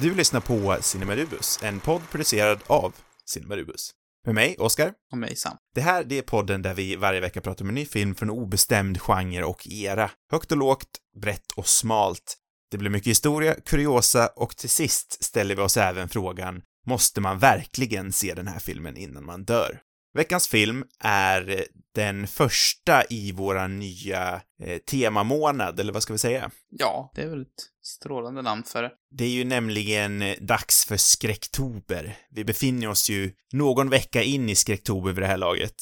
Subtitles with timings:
[0.00, 2.94] Du lyssnar på Cinemarubus, en podd producerad av
[3.24, 3.90] Cinemarubus.
[4.26, 4.92] Med mig, Oskar.
[5.12, 5.56] Och mig, Sam.
[5.74, 8.30] Det här, det är podden där vi varje vecka pratar om en ny film från
[8.30, 10.10] obestämd genre och era.
[10.30, 10.88] Högt och lågt,
[11.20, 12.36] brett och smalt.
[12.70, 17.38] Det blir mycket historia, kuriosa och till sist ställer vi oss även frågan, måste man
[17.38, 19.80] verkligen se den här filmen innan man dör?
[20.14, 26.50] Veckans film är den första i våra nya eh, temamånad, eller vad ska vi säga?
[26.70, 27.48] Ja, det är väl ett
[27.82, 28.90] strålande namn för det.
[29.10, 32.16] Det är ju nämligen eh, dags för skräcktober.
[32.30, 35.74] Vi befinner oss ju någon vecka in i skräcktober vid det här laget.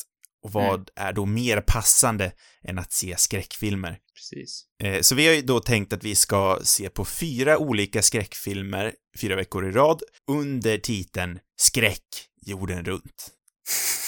[0.44, 0.84] Och vad Mm.
[0.96, 2.32] är då mer passande
[2.64, 3.98] än att se skräckfilmer?
[4.14, 4.64] Precis.
[4.82, 8.92] Eh, Så vi har ju då tänkt att vi ska se på fyra olika skräckfilmer
[9.20, 12.04] fyra veckor i rad under titeln Skräck
[12.46, 13.30] jorden runt.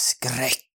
[0.00, 0.66] Skräck!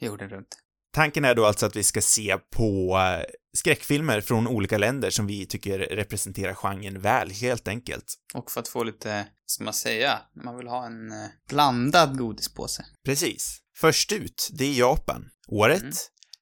[0.00, 0.58] Jorden runt.
[0.92, 3.24] Tanken är då alltså att vi ska se på eh,
[3.56, 8.04] skräckfilmer från olika länder som vi tycker representerar genren väl, helt enkelt.
[8.34, 12.84] Och för att få lite, ska man säga, man vill ha en eh, blandad godispåse.
[13.04, 13.58] Precis.
[13.76, 15.28] Först ut, det är Japan.
[15.48, 15.92] Året, Mm.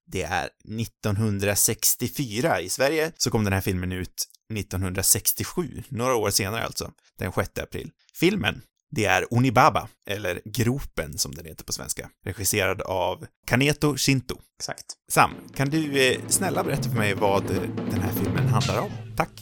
[0.07, 0.49] det är
[0.81, 2.61] 1964.
[2.61, 4.15] I Sverige så kom den här filmen ut
[4.55, 7.91] 1967, några år senare alltså, den 6 april.
[8.15, 8.63] Filmen,
[8.97, 14.37] det är Onibaba, eller Gropen som den heter på svenska, regisserad av Kaneto Shinto.
[14.59, 14.85] Exakt.
[15.09, 18.91] Sam, kan du eh, snälla berätta för mig vad eh, den här filmen handlar om?
[19.17, 19.36] Tack.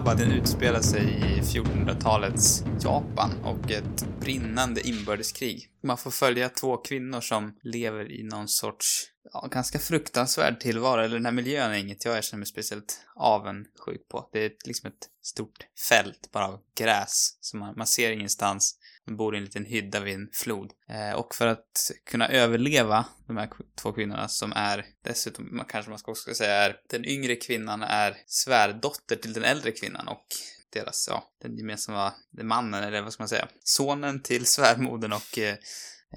[0.00, 5.68] Men den utspelar sig i 1400-talets Japan och ett brinnande inbördeskrig.
[5.82, 11.00] Man får följa två kvinnor som lever i någon sorts, ja, ganska fruktansvärd tillvaro.
[11.00, 14.28] Eller den här miljön är inget jag känner mig speciellt avundsjuk på.
[14.32, 18.78] Det är liksom ett stort fält bara av gräs, som man, man ser ingenstans.
[19.06, 20.72] Man bor i en liten hydda vid en flod.
[20.88, 23.50] Eh, och för att kunna överleva de här
[23.82, 27.82] två kvinnorna som är, dessutom man kanske man ska också säga är, den yngre kvinnan
[27.82, 30.26] är svärdotter till den äldre kvinnan och
[30.72, 32.12] deras, ja, den gemensamma,
[32.42, 35.54] mannen, eller vad ska man säga, sonen till svärmodern och eh,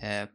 [0.02, 0.28] eh,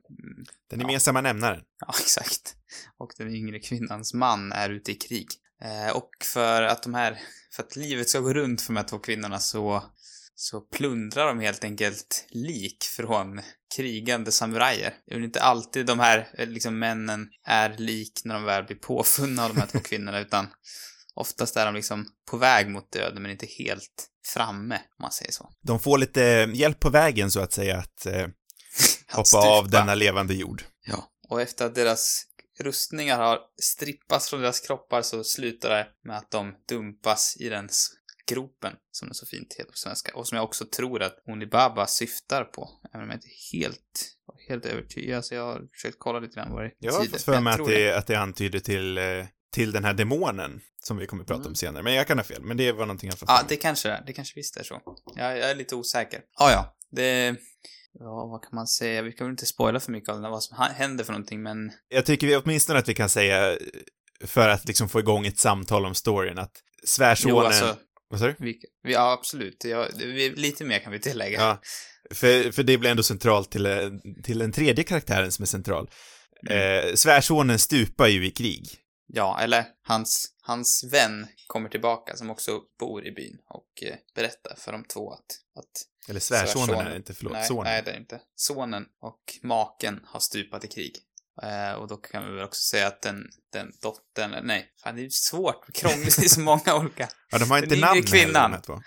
[0.70, 0.86] Den Ja.
[0.86, 1.62] gemensamma nämnaren.
[1.86, 2.56] Ja, exakt.
[2.98, 5.28] Och den yngre kvinnans man är ute i krig.
[5.62, 7.18] Eh, och för att de här,
[7.56, 9.84] för att livet ska gå runt för de här två kvinnorna så,
[10.34, 13.40] så plundrar de helt enkelt lik från
[13.76, 14.94] krigande samurajer.
[15.06, 18.64] Det är väl inte alltid de här, eh, liksom männen är lik när de väl
[18.64, 20.48] blir påfunna av de här två kvinnorna, utan
[21.14, 25.32] oftast är de liksom på väg mot döden, men inte helt framme, om man säger
[25.32, 25.50] så.
[25.62, 26.20] De får lite
[26.54, 28.12] hjälp på vägen så att säga att eh,
[29.12, 29.48] hoppa stupa.
[29.48, 30.62] av denna levande jord.
[30.86, 31.08] Ja.
[31.28, 32.26] Och efter att deras
[32.60, 37.68] rustningar har strippats från deras kroppar så slutar det med att de dumpas i den
[38.26, 41.86] gropen, som det så fint heter på svenska, och som jag också tror att Onibaba
[41.86, 44.08] syftar på, även om jag inte helt,
[44.48, 45.16] helt övertygad.
[45.16, 47.52] Alltså jag har försökt kolla lite grann vad det Jag har betyder, fått för mig
[47.54, 49.04] att det, att det antyder till, eh,
[49.52, 51.54] till den här demonen som vi kommer att prata om Mm.
[51.54, 51.82] senare.
[51.82, 54.02] Men jag kan ha fel, men det var någonting jag fått Ja, det kanske är.
[54.06, 54.80] Det kanske visst är så.
[55.16, 56.20] Jag, jag är lite osäker.
[56.38, 56.76] Ja, ja.
[56.90, 57.36] Det...
[57.98, 59.02] Ja, vad kan man säga?
[59.02, 62.06] Vi kan väl inte spoila för mycket av vad som händer för någonting, men Jag
[62.06, 63.58] tycker vi åtminstone att vi kan säga,
[64.24, 66.52] för att liksom få igång ett samtal om storyn, att
[66.84, 67.36] svärsonen...
[67.36, 67.76] jo, alltså,
[68.12, 68.58] Vad sa du?
[68.82, 69.64] ja, absolut.
[69.64, 71.40] Ja, vi, lite mer kan vi tillägga.
[71.40, 71.60] Ja,
[72.14, 73.88] för, för det blir ändå centralt till, eh,
[74.22, 75.90] till den tredje karaktären som är central.
[76.50, 76.88] Mm.
[76.88, 78.68] Eh, svärsonen stupar ju i krig.
[79.06, 84.54] Ja, eller hans, hans vän kommer tillbaka som också bor i byn och eh, berättar
[84.58, 85.20] för de två att,
[85.58, 87.64] att Eller svärsonen är svärsonen- det inte, förlåt, nej, sonen.
[87.64, 88.20] nej, det är inte.
[88.34, 90.96] Sonen och maken har stupat i krig.
[91.42, 95.04] Eh, och då kan vi väl också säga att den, den dottern, nej, fan det
[95.04, 97.08] är svårt, krångligt, det är så många olika.
[97.30, 98.52] ja, de har den inte yngre namn heller, kvinnan.
[98.52, 98.82] här två.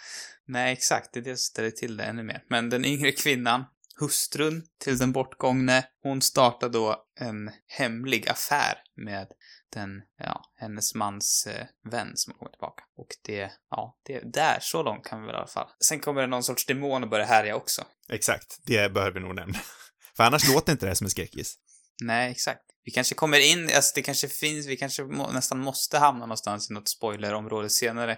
[0.47, 2.43] Nej, exakt, det är det som ställer till det ännu mer.
[2.49, 3.65] Men den yngre kvinnan,
[3.99, 9.27] hustrun till den bortgångne, hon startar då en hemlig affär med
[9.73, 12.83] den, ja, hennes mans eh, vän som kommer tillbaka.
[12.97, 15.67] Och det, ja, det är där, så långt kan vi väl i alla fall.
[15.79, 17.83] Sen kommer det någon sorts demon och börjar härja också.
[18.09, 19.59] Exakt, det bör vi nog nämna.
[20.17, 21.55] För annars låter inte det här som en skräckis.
[22.01, 22.61] Nej, exakt.
[22.83, 26.69] Vi kanske kommer in, alltså det kanske finns, vi kanske må, nästan måste hamna någonstans
[26.69, 28.17] i något spoilerområde senare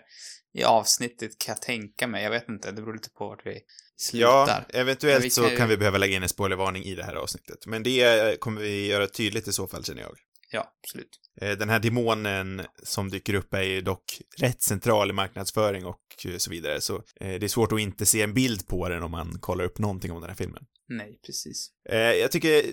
[0.53, 2.23] i avsnittet kan jag tänka mig.
[2.23, 3.59] Jag vet inte, det beror lite på vart vi
[3.97, 4.65] slutar.
[4.73, 7.03] Ja, eventuellt vi så kan ju- kan vi behöva lägga in en spoilervarning i det
[7.03, 7.65] här avsnittet.
[7.65, 8.01] Men det
[8.31, 10.15] eh, kommer vi göra tydligt i så fall, känner jag.
[10.51, 11.19] Ja, absolut.
[11.41, 16.01] Eh, Den här demonen som dyker upp är ju dock rätt central i marknadsföring och
[16.25, 19.11] eh, så vidare, så det är svårt att inte se en bild på den om
[19.11, 20.63] man kollar upp någonting om den här filmen.
[20.89, 21.69] Nej, precis.
[21.89, 22.63] Eh, jag tycker,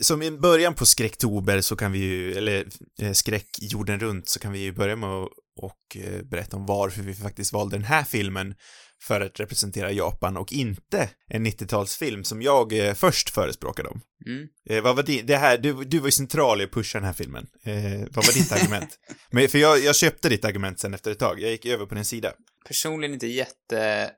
[0.00, 2.66] som i början på Skräcktober så kan vi ju, eller
[3.02, 5.28] eh, Skräck jorden runt, så kan vi ju börja med att
[5.60, 8.54] och eh, berätta om varför vi faktiskt valde den här filmen
[9.02, 14.00] för att representera Japan och inte en 90-talsfilm som jag eh, först förespråkade om.
[14.26, 14.82] Mm.
[14.82, 17.12] Vad var det, det här, du, du var ju central i att pusha den här
[17.12, 17.46] filmen.
[18.10, 18.98] Vad var ditt argument?
[19.30, 21.94] Men, för jag, jag köpte ditt argument sen efter ett tag, jag gick över på
[21.94, 22.32] din sida.
[22.66, 24.10] Personligen inte jätte,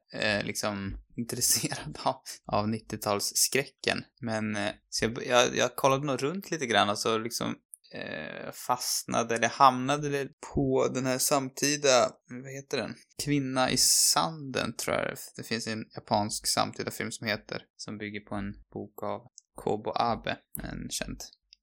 [0.43, 4.03] liksom, intresserad av, av 90-talsskräcken.
[4.21, 7.55] Men, eh, så jag, jag, jag kollade nog runt lite grann och så liksom
[7.95, 12.95] eh, fastnade, eller hamnade på den här samtida, vad heter den?
[13.25, 18.21] Kvinna i sanden, tror jag det finns en japansk samtida film som heter, som bygger
[18.21, 19.21] på en bok av
[19.55, 21.21] Kobo Abe, en känd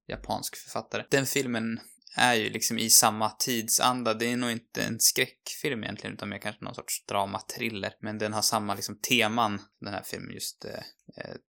[0.07, 1.03] japansk författare.
[1.09, 1.79] Den filmen
[2.17, 4.13] är ju liksom i samma tidsanda.
[4.13, 7.93] Det är nog inte en skräckfilm egentligen, utan mer kanske någon sorts drama-thriller.
[8.01, 10.83] Men den har samma liksom teman, den här filmen, just eh,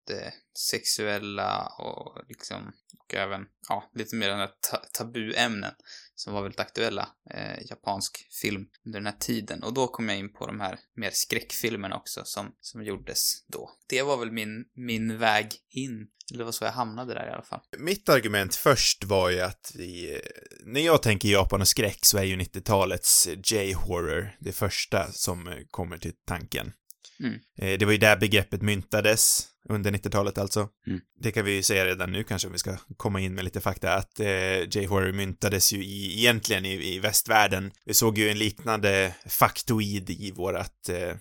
[0.07, 0.35] det
[0.71, 5.73] sexuella och liksom, och även, ja, lite mer den här ta tabuämnen
[6.15, 9.63] som var väldigt aktuella, eh, japansk film under den här tiden.
[9.63, 13.71] Och då kom jag in på de här mer skräckfilmerna också som, som gjordes då.
[13.89, 17.43] Det var väl min, min väg in eller var så jag hamnade där i alla
[17.43, 17.61] fall.
[17.79, 20.21] Mitt argument först var ju att vi,
[20.65, 25.99] när jag tänker Japan och skräck så är ju 90-talets J-horror det första som kommer
[25.99, 26.73] till tanken.
[27.21, 27.39] Mm.
[27.79, 30.69] Det var ju där begreppet myntades, under 90-talet alltså.
[30.87, 31.01] Mm.
[31.21, 33.61] Det kan vi ju säga redan nu kanske om vi ska komma in med lite
[33.61, 37.73] fakta, att eh, J-horror myntades ju i, egentligen i, i västvärlden.
[37.85, 41.17] Vi såg ju en liknande faktoid i vårat eh,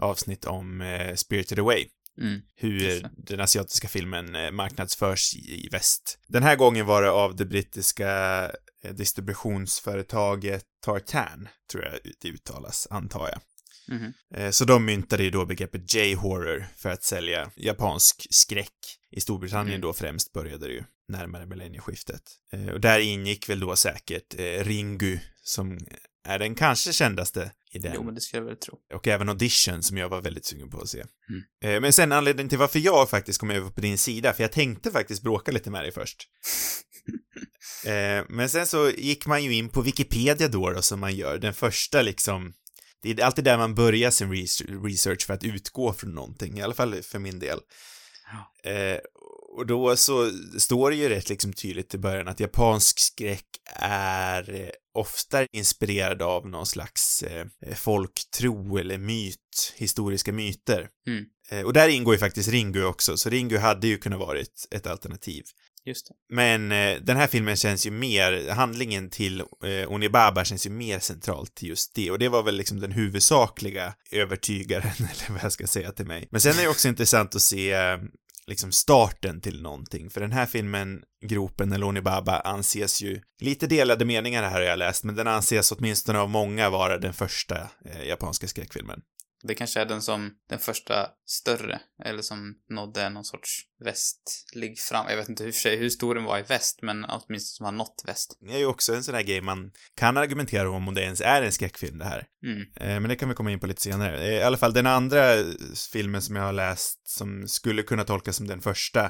[0.00, 1.86] avsnitt om eh, Spirited Away.
[2.20, 2.40] Mm.
[2.56, 6.18] hur den asiatiska filmen eh, marknadsförs i väst.
[6.28, 8.42] Den här gången var det av det brittiska
[8.82, 13.40] eh, distributionsföretaget Tartan, tror jag det uttalas, antar jag.
[13.88, 14.52] Mm.
[14.52, 18.72] Så de myntade ju då begreppet J-horror för att sälja japansk skräck.
[19.10, 19.80] I Storbritannien Mm.
[19.80, 22.22] då främst började det ju närmare millennieskiftet.
[22.72, 25.78] Och där ingick väl då säkert Ringu, som
[26.24, 27.92] är den kanske kändaste i den.
[27.94, 28.78] Jo, men det skulle jag väl tro.
[28.94, 31.04] Och även Audition som jag var väldigt sugen på att se.
[31.64, 31.82] Mm.
[31.82, 34.90] Men sen anledningen till varför jag faktiskt kom över på din sida, för jag tänkte
[34.90, 36.28] faktiskt bråka lite med dig först.
[38.28, 41.54] Men sen så gick man ju in på Wikipedia då, då som man gör, den
[41.54, 42.52] första liksom
[43.02, 44.32] det är alltid där man börjar sin
[44.84, 47.58] research för att utgå från någonting, i alla fall för min del.
[48.32, 48.70] Ja.
[48.70, 48.98] Eh,
[49.58, 53.46] och då så står det ju rätt liksom tydligt i början att japansk skräck
[53.80, 60.88] är eh, ofta inspirerad av någon slags eh, folktro eller myt, historiska myter.
[61.06, 61.24] Mm.
[61.50, 64.86] Eh, och där ingår ju faktiskt Ringu också, så Ringu hade ju kunnat varit ett
[64.86, 65.44] alternativ.
[65.84, 66.14] Just det.
[66.34, 70.98] Men eh, den här filmen känns ju mer, handlingen till eh, Onibaba känns ju mer
[70.98, 75.52] centralt till just det och det var väl liksom den huvudsakliga övertygaren, eller vad jag
[75.52, 76.28] ska säga till mig.
[76.30, 77.98] Men sen är det också intressant att se eh,
[78.46, 84.04] liksom starten till någonting, för den här filmen, Gropen eller Onibaba, anses ju, lite delade
[84.04, 88.04] meningar här har jag läst, men den anses åtminstone av många vara den första eh,
[88.08, 89.00] japanska skräckfilmen.
[89.42, 95.06] Det kanske är den som, den första större, eller som nådde någon sorts västlig fram.
[95.08, 97.72] Jag vet inte hur, sig hur stor den var i väst, men åtminstone som har
[97.72, 98.36] nått väst.
[98.40, 101.20] Det är ju också en sån här grej man kan argumentera om om det ens
[101.20, 102.24] är en skräckfilm det här.
[102.44, 102.60] Mm.
[102.60, 104.26] Eh, Men det kan vi komma in på lite senare.
[104.26, 105.34] Eh, I alla fall den andra
[105.92, 109.04] filmen som jag har läst som skulle kunna tolkas som den första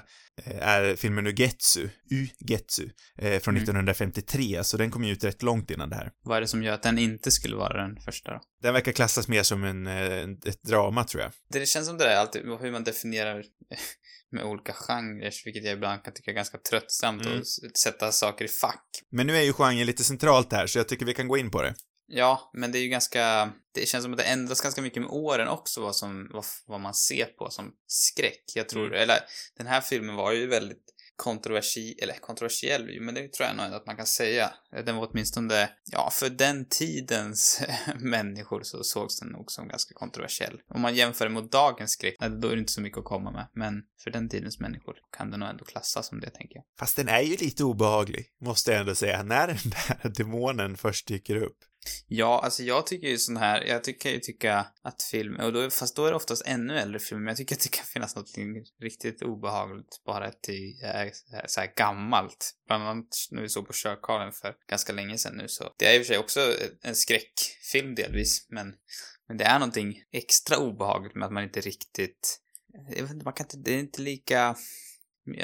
[0.45, 3.63] eh, är filmen Ugetsu, Ugetsu, från Mm.
[3.63, 6.11] 1953, så den kom ju ut rätt långt innan det här.
[6.25, 8.41] Vad är det som gör att den inte skulle vara den första då?
[8.63, 9.87] Den verkar klassas mer som en,
[10.47, 11.33] ett drama, tror jag.
[11.53, 13.45] Det känns som det där alltid, hur man definierar
[14.33, 17.39] med olika genrer, vilket jag ibland kan tycka är ganska tröttsamt Mm.
[17.39, 18.85] att sätta saker i fack.
[19.11, 21.51] Men nu är ju genren lite centralt här, så jag tycker vi kan gå in
[21.51, 21.75] på det.
[22.11, 25.11] Ja, men det är ju ganska, det känns som att det ändras ganska mycket med
[25.11, 28.43] åren också vad som, vad, vad man ser på som skräck.
[28.55, 28.99] Jag tror, Mm.
[29.03, 29.19] eller
[29.57, 30.85] den här filmen var ju väldigt
[31.19, 34.51] kontroversiell, eller kontroversiell, men det tror jag nog ändå att man kan säga.
[34.85, 37.63] Den var åtminstone, ja, för den tidens
[38.01, 40.61] människor så sågs den nog som ganska kontroversiell.
[40.69, 43.31] Om man jämför mot dagens skräck, nej, då är det inte så mycket att komma
[43.31, 46.65] med, men för den tidens människor kan den nog ändå klassas som det, tänker jag.
[46.79, 51.07] Fast den är ju lite obehaglig, måste jag ändå säga, när den där demonen först
[51.07, 51.59] dyker upp.
[52.07, 55.71] Ja, alltså jag tycker ju sån här, jag tycker ju tycka att film, och då,
[55.71, 58.17] fast då är det oftast ännu äldre filmer, men jag tycker att det kan finnas
[58.17, 58.31] något
[58.81, 61.13] riktigt obehagligt bara till äh,
[61.47, 62.55] så här gammalt.
[62.67, 65.75] Bland annat när vi såg på Körkarlen för ganska länge sedan nu så.
[65.79, 68.75] Det är i och för sig också en skräckfilm delvis, men,
[69.29, 72.41] men det är någonting extra obehagligt med att man inte riktigt,
[72.89, 74.57] jag vet inte, man kan inte, det är inte lika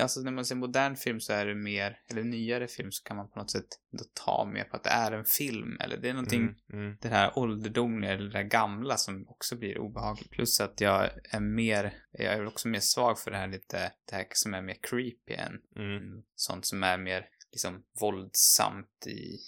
[0.01, 3.17] alltså när man ser modern film så är det mer, eller nyare film så kan
[3.17, 6.09] man på något sätt då ta mer på att det är en film, eller det
[6.09, 6.97] är någonting, Mm, mm.
[7.01, 10.31] det här ålderdomliga eller det där gamla som också blir obehagligt.
[10.31, 14.17] Plus att jag är mer, jag är också mer svag för det här lite, det
[14.17, 16.23] här som är mer creepy än Mm.
[16.35, 19.39] sånt som är mer liksom våldsamt i,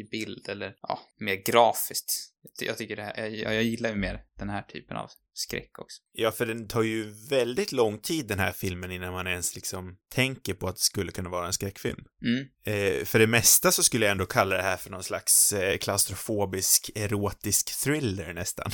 [0.00, 2.12] i bild eller ja, mer grafiskt.
[2.60, 6.02] Jag tycker det här, jag, jag gillar ju mer den här typen av skräck också.
[6.12, 9.96] Ja, för den tar ju väldigt lång tid den här filmen innan man ens liksom
[10.12, 12.04] tänker på att det skulle kunna vara en skräckfilm.
[12.24, 15.52] Mm, Eh, för det mesta så skulle jag ändå kalla det här för någon slags
[15.52, 18.70] eh, klaustrofobisk erotisk thriller nästan.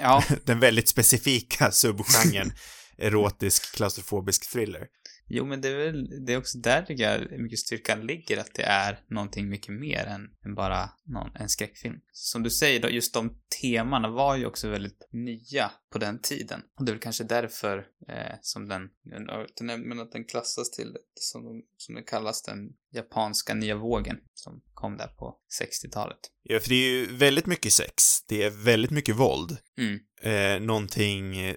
[0.00, 2.52] ja, Den väldigt specifika subgenren
[2.98, 4.86] erotisk klaustrofobisk thriller.
[5.26, 8.54] Jo men det är väl, det är också där tycker jag mycket styrkan ligger, att
[8.54, 12.00] det är någonting mycket mer än, än bara någon, en skräckfilm.
[12.12, 16.62] Som du säger då, just de temana var ju också väldigt nya på den tiden.
[16.78, 18.90] Och det är väl kanske därför eh, som den,
[19.58, 24.18] den, men att den klassas till, som, de, som den kallas, den japanska nya vågen
[24.34, 26.18] som kom där på 60-talet.
[26.42, 28.22] Ja, för det är ju väldigt mycket sex.
[28.26, 29.56] Det är väldigt mycket våld.
[29.78, 30.00] Mm.
[30.22, 31.56] Eh, någonting eh,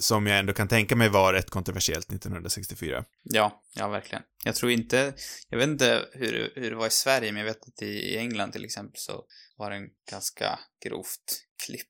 [0.00, 3.04] som jag ändå kan tänka mig var rätt kontroversiellt 1964.
[3.22, 4.22] Ja, ja verkligen.
[4.44, 5.14] Jag tror inte,
[5.48, 8.18] jag vet inte hur, hur det var i Sverige, men jag vet att i, i
[8.18, 9.24] England till exempel så
[9.56, 11.88] var det en ganska grovt klipp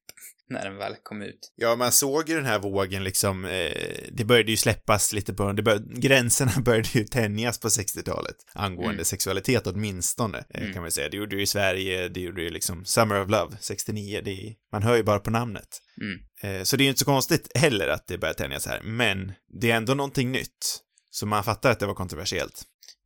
[0.50, 1.52] när den väl kom ut.
[1.56, 3.72] Ja, man såg ju den här vågen liksom, eh,
[4.12, 8.92] det började ju släppas lite på, det bör, gränserna började ju tänjas på 60-talet angående
[8.94, 9.04] Mm.
[9.04, 10.72] sexualitet åtminstone, eh, Mm.
[10.72, 11.08] kan man säga.
[11.08, 14.54] Det gjorde ju i Sverige, det gjorde ju liksom Summer of Love, 69, det är,
[14.72, 15.68] man hör ju bara på namnet.
[16.00, 16.18] Mm.
[16.58, 19.32] Eh, så det är ju inte så konstigt heller att det börjar tänjas här, men
[19.60, 20.80] det är ändå någonting nytt.
[21.12, 22.62] Så man fattar att det var kontroversiellt.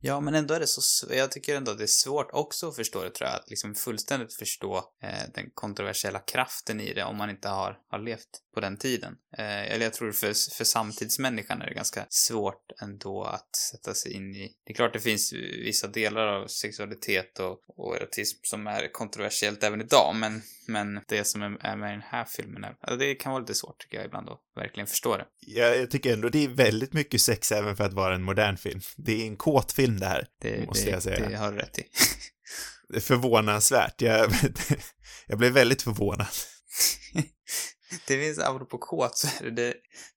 [0.07, 2.75] Ja, men ändå är det så, jag tycker ändå att det är svårt också att
[2.75, 7.17] förstå det tror jag, att liksom fullständigt förstå eh, den kontroversiella kraften i det om
[7.17, 9.15] man inte har, har levt på den tiden.
[9.37, 14.13] Eh, eller jag tror för, för samtidsmänniskan är det ganska svårt ändå att sätta sig
[14.13, 14.53] in i.
[14.65, 15.33] Det är klart det finns
[15.65, 21.23] vissa delar av sexualitet och, och erotism som är kontroversiellt även idag, men, men det
[21.23, 23.79] som är, är med i den här filmen, är, alltså det kan vara lite svårt
[23.79, 25.25] tycker jag ibland att verkligen förstå det.
[25.39, 28.57] Jag, jag tycker ändå det är väldigt mycket sex även för att vara en modern
[28.57, 28.81] film.
[28.97, 30.27] Det är en kåt film det här.
[30.41, 31.29] Det, Måste det, jag säga.
[31.29, 31.83] det har du rätt i.
[32.89, 34.01] Det är förvånansvärt.
[34.01, 34.31] Jag,
[35.27, 36.27] jag blev väldigt förvånad.
[38.07, 39.73] Det finns, apropå kåt, så är det, det,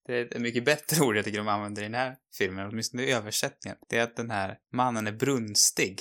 [0.07, 3.03] det är ett mycket bättre ord jag tycker de använder i den här filmen, åtminstone
[3.03, 3.79] i översättningen.
[3.89, 6.01] Det är att den här mannen är brunstig.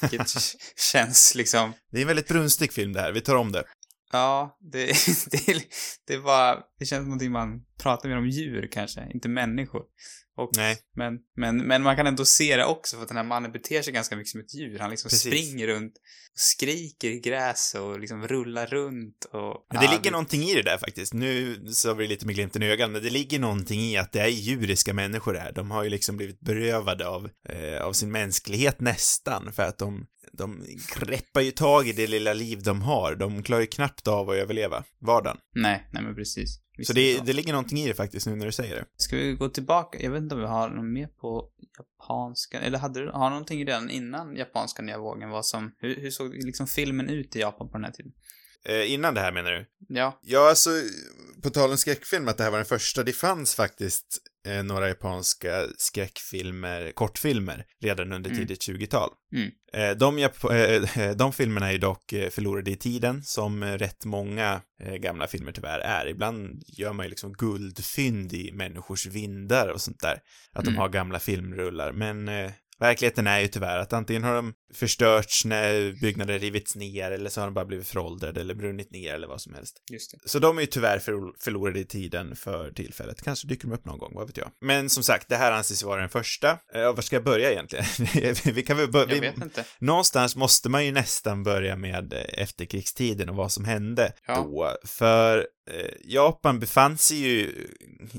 [0.00, 0.28] Vilket
[0.92, 3.64] känns liksom, Det är en väldigt brunstig film det här, vi tar om det.
[4.12, 4.86] Ja, det,
[5.30, 5.64] det,
[6.06, 9.82] det var, det känns som någonting man pratar mer om djur kanske, inte människor.
[10.36, 10.76] Och, Nej.
[10.96, 13.82] men, men, men man kan ändå se det också för att den här mannen beter
[13.82, 14.78] sig ganska mycket som ett djur.
[14.78, 15.32] Han liksom Precis.
[15.32, 15.92] springer runt
[16.32, 19.66] och skriker i gräs och liksom rullar runt och...
[19.70, 21.14] Men det ja, ligger någonting i det där faktiskt.
[21.14, 24.20] Nu sa vi lite med glimten i ögat, men det ligger någonting i att det
[24.20, 25.52] är djuriska människor det här.
[25.52, 30.06] De har ju liksom blivit berövade av, eh, av sin mänsklighet nästan, för att de,
[30.36, 30.64] de
[30.96, 33.14] greppar ju tag i det lilla liv de har.
[33.14, 35.36] De klarar ju knappt av att överleva vardagen.
[35.54, 36.60] Nej, nej men precis.
[36.76, 38.84] Visst Så det, det ligger någonting i det faktiskt nu när du säger det.
[38.96, 39.98] Ska vi gå tillbaka?
[40.02, 41.48] Jag vet inte om vi har något mer på
[41.78, 45.30] japanska, eller hade du, har någonting redan innan japanska nya vågen?
[45.30, 48.12] Vad som, hur, hur såg liksom filmen ut i Japan på den här tiden?
[48.64, 49.66] Eh, innan det här menar du?
[49.88, 50.18] Ja.
[50.22, 50.70] Ja, alltså,
[51.42, 54.88] på tal om skräckfilm, att det här var den första, det fanns faktiskt eh, några
[54.88, 58.40] japanska skräckfilmer, kortfilmer, redan under Mm.
[58.46, 59.10] tidigt 20-tal.
[59.34, 59.50] Mm.
[59.72, 64.04] Eh, de, Jap- eh, de filmerna är dock eh, förlorade i tiden, som eh, rätt
[64.04, 66.06] många eh, gamla filmer tyvärr är.
[66.08, 70.18] Ibland gör man ju liksom guldfynd i människors vindar och sånt där.
[70.52, 70.78] Att de Mm.
[70.80, 72.50] har gamla filmrullar, men eh,
[72.84, 77.40] Verkligheten är ju tyvärr att antingen har de förstörts när byggnader rivits ner eller så
[77.40, 79.76] har de bara blivit föråldrade eller brunnit ner eller vad som helst.
[79.92, 80.28] Just det.
[80.28, 83.22] Så de är ju tyvärr förl- förlorade i tiden för tillfället.
[83.22, 84.48] Kanske dyker de upp någon gång, vad vet jag.
[84.60, 86.58] Men som sagt, det här anses vara den första.
[86.74, 87.84] Ja, var ska jag börja egentligen?
[88.54, 89.14] vi kan väl börja...
[89.14, 89.64] Jag vi- vet inte.
[89.78, 94.34] Någonstans måste man ju nästan börja med eh, efterkrigstiden och vad som hände Ja.
[94.34, 94.76] då.
[94.88, 95.44] För eh,
[96.04, 97.68] Japan befann sig ju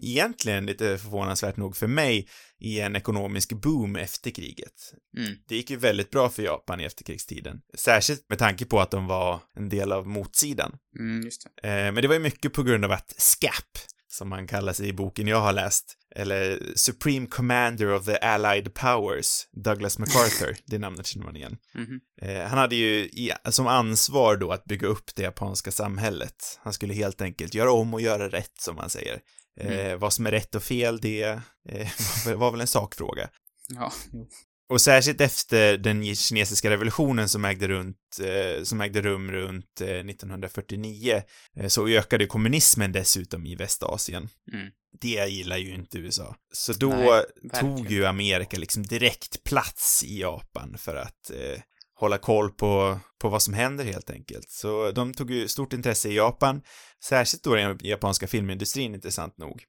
[0.01, 2.27] egentligen lite förvånansvärt nog för mig
[2.59, 4.93] i en ekonomisk boom efter kriget.
[5.17, 5.33] Mm.
[5.47, 7.61] Det gick ju väldigt bra för Japan i efterkrigstiden.
[7.77, 10.77] Särskilt med tanke på att de var en del av motsidan.
[10.99, 11.29] Mm,
[11.61, 11.67] det.
[11.69, 14.87] Eh, men det var ju mycket på grund av att SCAP, som man kallar sig
[14.87, 20.77] i boken jag har läst, eller Supreme Commander of the Allied Powers, Douglas MacArthur, det
[20.77, 21.57] namnet känner man igen.
[21.73, 21.99] Mhm.
[22.21, 26.59] Eh, han hade ju i, som ansvar då att bygga upp det japanska samhället.
[26.63, 29.19] Han skulle helt enkelt göra om och göra rätt, som man säger.
[29.59, 31.23] Eh, Vad som är rätt och fel, det
[31.69, 31.87] eh,
[32.25, 33.29] var, var väl en sakfråga.
[33.69, 34.27] Ja, jo.
[34.69, 39.87] Och särskilt efter den kinesiska revolutionen som ägde, runt, eh, som ägde rum runt eh,
[39.87, 41.21] 1949
[41.59, 44.29] eh, så ökade kommunismen dessutom i Västasien.
[44.53, 44.67] Mm.
[45.01, 46.35] Det gillar ju inte USA.
[46.53, 51.61] Så då Nej, tog ju Amerika liksom direkt plats i Japan för att eh,
[51.95, 54.49] hålla koll på, på vad som händer helt enkelt.
[54.49, 56.61] Så de tog ju stort intresse i Japan,
[57.03, 59.63] särskilt då den japanska filmindustrin intressant nog.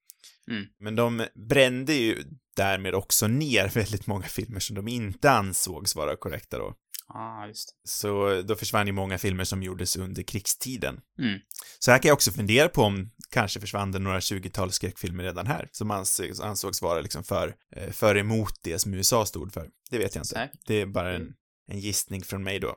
[0.50, 0.65] Mm.
[0.81, 2.25] Men de brände ju
[2.57, 6.75] därmed också ner väldigt många filmer som de inte ansågs vara korrekta då.
[7.09, 7.89] Ah, just det.
[7.89, 11.01] Så då försvann ju många filmer som gjordes under krigstiden.
[11.19, 11.39] Mm.
[11.79, 15.47] Så här kan jag också fundera på om kanske försvann det några 20-tal skräckfilmer redan
[15.47, 19.69] här, som ansågs, ansågs vara liksom för, eh, för emot det som USA stod för.
[19.91, 20.35] Det vet jag inte.
[20.35, 20.61] Säkert.
[20.67, 21.35] Det är bara en,
[21.69, 22.77] en gissning från mig då.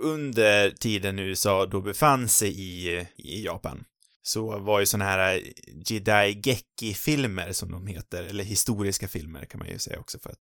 [0.00, 3.84] Under tiden USA då befann sig i, i Japan
[4.22, 5.42] så var ju såna här
[5.86, 10.38] Jedi Geki-filmer som de heter, eller historiska filmer kan man ju säga också för att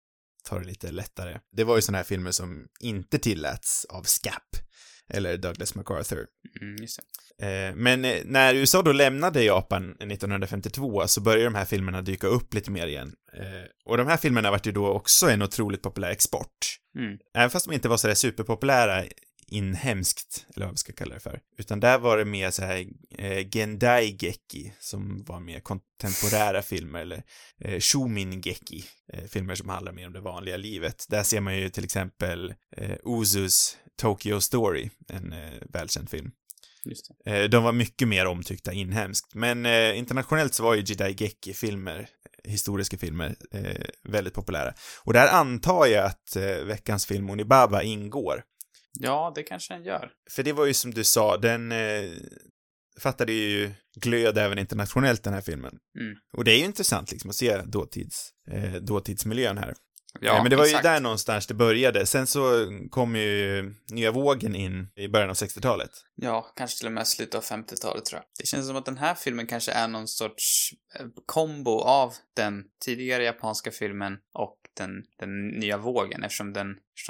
[0.49, 1.39] ta det lite lättare.
[1.51, 4.43] Det var ju såna här filmer som inte tilläts av SCAP
[5.13, 6.25] eller Douglas MacArthur.
[6.61, 6.75] Mm.
[7.41, 12.27] Eh, Men eh, när USA då lämnade Japan 1952 så började de här filmerna dyka
[12.27, 13.13] upp lite mer igen.
[13.33, 16.57] Eh, Och de här filmerna vart ju då också en otroligt populär export.
[16.99, 17.17] Mm.
[17.37, 19.05] Även fast de inte var sådär superpopulära
[19.51, 21.39] inhemskt, eller vad vi ska kalla det för.
[21.57, 22.85] Utan där var det mer så här
[23.17, 27.23] eh, Gendai Geki, som var mer kontemporära filmer, eller
[27.59, 31.05] eh, Shumin Geki, eh, filmer som handlar mer om det vanliga livet.
[31.09, 36.31] Där ser man ju till exempel eh, Uzus Tokyo Story, en eh, välkänd film.
[37.25, 42.09] Eh, De var mycket mer omtyckta inhemskt, men eh, internationellt så var ju Jedi Geki-filmer,
[42.43, 44.73] historiska filmer, eh, väldigt populära.
[45.03, 48.43] Och där antar jag att eh, veckans film Onibaba ingår.
[48.99, 50.11] Ja, det kanske den gör.
[50.31, 52.11] För det var ju som du sa, den eh,
[52.99, 55.77] fattade ju glöd även internationellt den här filmen.
[55.99, 56.15] Mm.
[56.37, 59.73] Och det är ju intressant liksom att se dåtids, eh, dåtidsmiljön här.
[60.19, 60.85] Ja, Eh, men det var exakt.
[60.85, 62.05] ju där någonstans det började.
[62.05, 65.89] Sen så kom ju nya vågen in i början av 60-talet.
[66.15, 68.25] Ja, kanske till och med slutet av 50-talet tror jag.
[68.39, 72.63] Det känns som att den här filmen kanske är någon sorts eh, kombo av den
[72.85, 76.67] tidigare japanska filmen och den, den nya vågen eftersom den,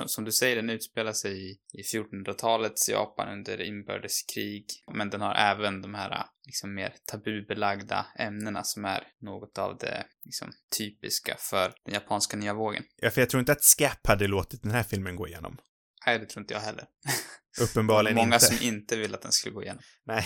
[0.08, 4.66] som- du säger, den utspelar sig i, i 1400-talets Japan under inbördeskrig.
[4.94, 10.06] Men den har även de här liksom mer tabubelagda ämnena som är något av det
[10.26, 12.84] liksom, typiska för den japanska nya vågen.
[13.02, 15.58] Ja, för jag tror inte att SCAP hade låtit den här filmen gå igenom.
[16.06, 16.86] Nej, det tror inte jag heller.
[17.62, 18.46] Uppenbarligen Många inte.
[18.46, 19.82] som inte vill att den skulle gå igenom.
[20.06, 20.26] Nej.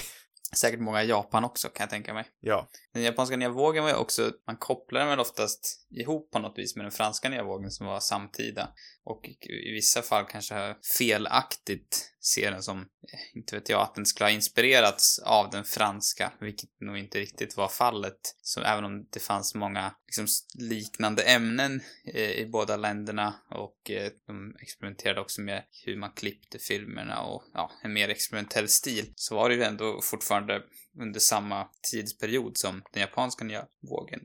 [0.56, 2.26] Säkert många i Japan också, kan jag tänka mig.
[2.40, 2.70] Ja.
[2.94, 6.58] Den japanska nya vågen var ju också, man kopplar den väl oftast ihop på något
[6.58, 8.70] vis med den franska nya vågen som var samtida.
[9.04, 14.06] Och i vissa fall kanske felaktigt ser den som, eh, inte vet jag, att den
[14.06, 18.36] skulle ha inspirerats av den franska, vilket nog inte riktigt var fallet.
[18.42, 20.28] Så även om det fanns många liksom,
[20.60, 26.60] liknande ämnen eh, i båda länderna och eh, de experimenterade också med hur man klippte
[26.60, 30.64] filmerna och ja, en mer experimentell stil, så var det ju ändå fortfarande
[31.00, 34.20] under samma tidsperiod som den japanska nya vågen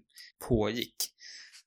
[0.48, 1.12] pågick.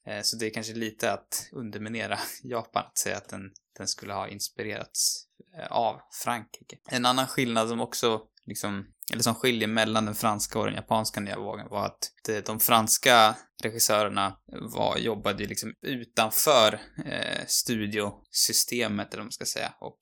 [0.07, 4.13] Eh, så det är kanske lite att underminera Japan att säga att den, den skulle
[4.13, 6.77] ha inspirerats eh, av Frankrike.
[6.89, 11.19] En annan skillnad som också liksom, eller som skiljer mellan den franska och den japanska
[11.19, 14.37] nya vågen var att de, de franska regissörerna
[14.73, 19.99] var, jobbade ju liksom utanför eh, studiosystemet, eller vad man ska säga, och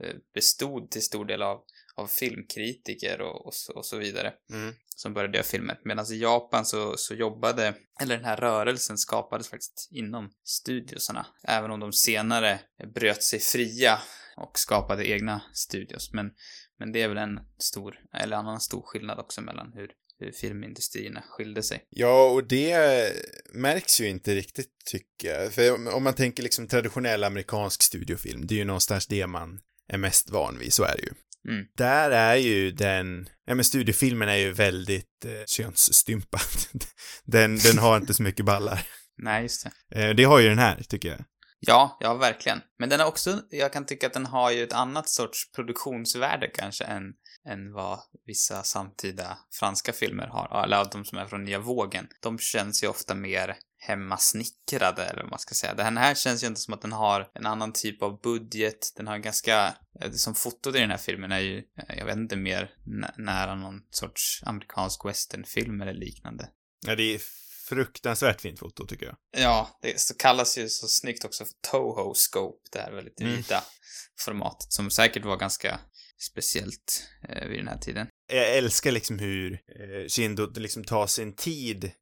[0.00, 1.60] eh, bestod till stor del av,
[1.94, 5.80] av filmkritiker och, och, så, och så vidare Mm som började göra filmer.
[5.84, 11.26] Medan i Japan så, så jobbade, eller den här rörelsen skapades faktiskt inom studiosarna.
[11.48, 12.60] Även om de senare
[12.94, 13.98] bröt sig fria
[14.36, 16.12] och skapade egna studios.
[16.12, 16.30] Men,
[16.78, 21.22] men det är väl en stor, eller annan stor skillnad också mellan hur, hur filmindustrierna
[21.28, 21.86] skilde sig.
[21.90, 23.12] Ja, och det
[23.54, 25.52] märks ju inte riktigt tycker jag.
[25.52, 29.60] För om- om man tänker liksom traditionell amerikansk studiofilm, det är ju någonstans det man
[29.88, 31.12] är mest van vid, så är det ju.
[31.48, 31.64] Mm.
[31.76, 36.40] Där är ju den, ja men studiofilmen är ju väldigt eh, könsstympad.
[37.24, 38.86] Den, den har inte så mycket ballar.
[39.16, 40.02] Nej, just det.
[40.02, 41.24] Eh, det har ju den här, tycker jag.
[41.66, 42.60] Ja, ja, verkligen.
[42.78, 46.48] Men den är också, jag kan tycka att den har ju ett annat sorts produktionsvärde
[46.48, 47.02] kanske än,
[47.48, 50.64] än vad vissa samtida franska filmer har.
[50.64, 52.08] Eller de som är från nya vågen.
[52.22, 55.74] De känns ju ofta mer hemmasnickrade, eller vad man ska säga.
[55.74, 58.92] Den här känns ju inte som att den har en annan typ av budget.
[58.96, 62.16] Den har ganska, eh, som fotot i den här filmen är ju, eh, jag vet
[62.16, 66.48] inte, mer nä- nära någon sorts amerikansk westernfilm eller liknande.
[66.86, 67.20] Ja, det är
[67.68, 69.16] fruktansvärt fint foto, tycker jag.
[69.36, 73.36] Ja, det så kallas ju så snyggt också för Toho Scope, det här väldigt Mm.
[73.36, 73.64] vida
[74.20, 75.80] formatet, som säkert var ganska
[76.30, 78.06] speciellt eh, vid den här tiden.
[78.32, 81.92] Jag älskar liksom hur eh, Shindo liksom tar sin tid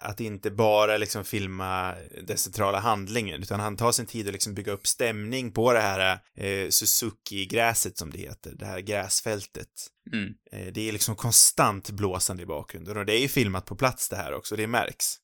[0.00, 4.54] att inte bara liksom filma den centrala handlingen, utan han tar sin tid att liksom
[4.54, 9.68] bygga upp stämning på det här eh, Suzuki-gräset som det heter, det här gräsfältet.
[10.12, 10.34] Mm.
[10.52, 14.08] Eh, det är liksom konstant blåsande i bakgrunden och det är ju filmat på plats
[14.08, 15.16] det här också, det märks.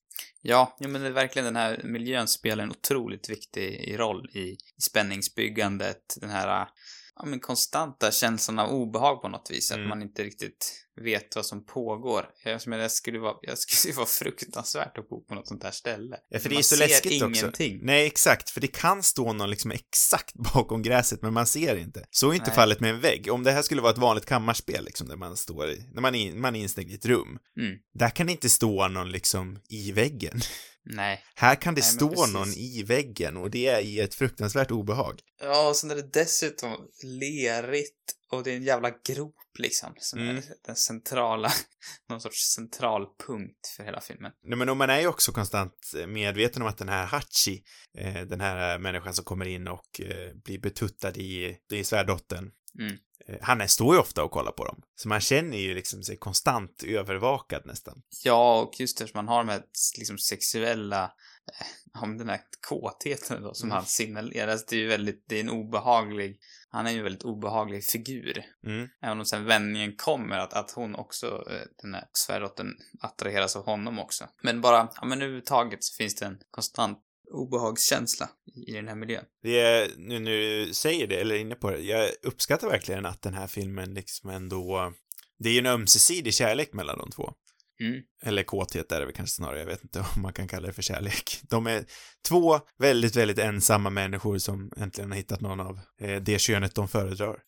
[0.42, 4.56] Ja, ja men det är verkligen den här miljön spelar en otroligt viktig roll i,
[4.82, 6.68] spänningsbyggandet, den här
[7.16, 9.82] ja, men konstanta känslan av obehag på något vis, Mm.
[9.82, 12.28] att man inte riktigt vet vad som pågår.
[12.44, 15.70] Jag menar, det skulle vara, jag skulle vara fruktansvärt att bo på något sånt här
[15.70, 16.16] ställe.
[16.28, 17.46] Ja, för det man är så läskigt ingenting.
[17.76, 17.84] också.
[17.86, 22.04] Nej, exakt, för det kan stå någon liksom exakt bakom gräset, men man ser inte.
[22.10, 22.54] Så är inte Nej.
[22.56, 23.28] fallet med en vägg.
[23.32, 26.14] Om det här skulle vara ett vanligt kammarspel, liksom, där man står i, när man
[26.14, 27.76] är, man är instängd i ett rum, Mm.
[27.94, 30.40] där kan det inte stå någon liksom i väggen.
[30.86, 31.24] Nej.
[31.34, 32.32] Här kan det Nej, stå precis.
[32.34, 35.20] någon i väggen och det är i ett fruktansvärt obehag.
[35.40, 36.76] Ja, och sen är det dessutom
[37.20, 37.94] lerigt
[38.30, 40.36] och det är en jävla grop liksom, som Mm.
[40.36, 41.52] är den centrala,
[42.08, 44.32] någon sorts centralpunkt för hela filmen.
[44.44, 47.62] Nej, men och man är ju också konstant medveten om att den här Hachi,
[47.98, 52.96] eh, den här människan som kommer in och eh, blir betuttad i, i svärdottern, Mm.
[53.28, 54.82] Eh, han är, står ju ofta och kollar på dem.
[54.96, 58.02] Så man känner ju liksom sig konstant övervakad nästan.
[58.24, 59.62] Ja, och just eftersom man har de här
[59.98, 63.76] liksom sexuella, eh, ja, men den här kåtheten då som Mm.
[63.76, 64.48] han signalerar.
[64.52, 66.38] Alltså, det är ju väldigt, det är en obehaglig,
[66.70, 68.44] han är ju en väldigt obehaglig figur.
[68.66, 68.88] Mm.
[69.02, 73.64] Även om sen vändningen kommer, att, att hon också, eh, den här svärdottern, attraheras av
[73.64, 74.28] honom också.
[74.42, 76.98] Men bara, ja men överhuvudtaget så finns det en konstant
[77.30, 78.28] obehagskänsla
[78.66, 79.24] i den här miljön.
[79.42, 83.06] Det är, nu när du säger det, eller är inne på det, jag uppskattar verkligen
[83.06, 84.92] att den här filmen liksom ändå,
[85.38, 87.32] det är ju en ömsesidig kärlek mellan de två.
[87.80, 88.02] Mm.
[88.22, 90.72] Eller kåthet är det väl kanske snarare, jag vet inte om man kan kalla det
[90.72, 91.40] för kärlek.
[91.42, 91.84] De är
[92.28, 96.88] två väldigt, väldigt ensamma människor som äntligen har hittat någon av eh, det könet de
[96.88, 97.42] föredrar.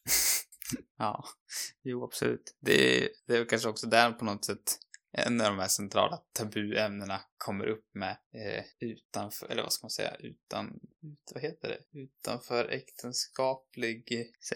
[0.98, 1.24] Ja,
[1.84, 2.56] jo absolut.
[2.60, 4.78] Det är, det är kanske också där på något sätt
[5.12, 9.90] en av de här centrala tabuämnena kommer upp med eh, utanför, eller vad ska man
[9.90, 10.66] säga, utan,
[11.02, 11.98] ut, vad heter det?
[12.00, 14.04] Utanför äktenskaplig,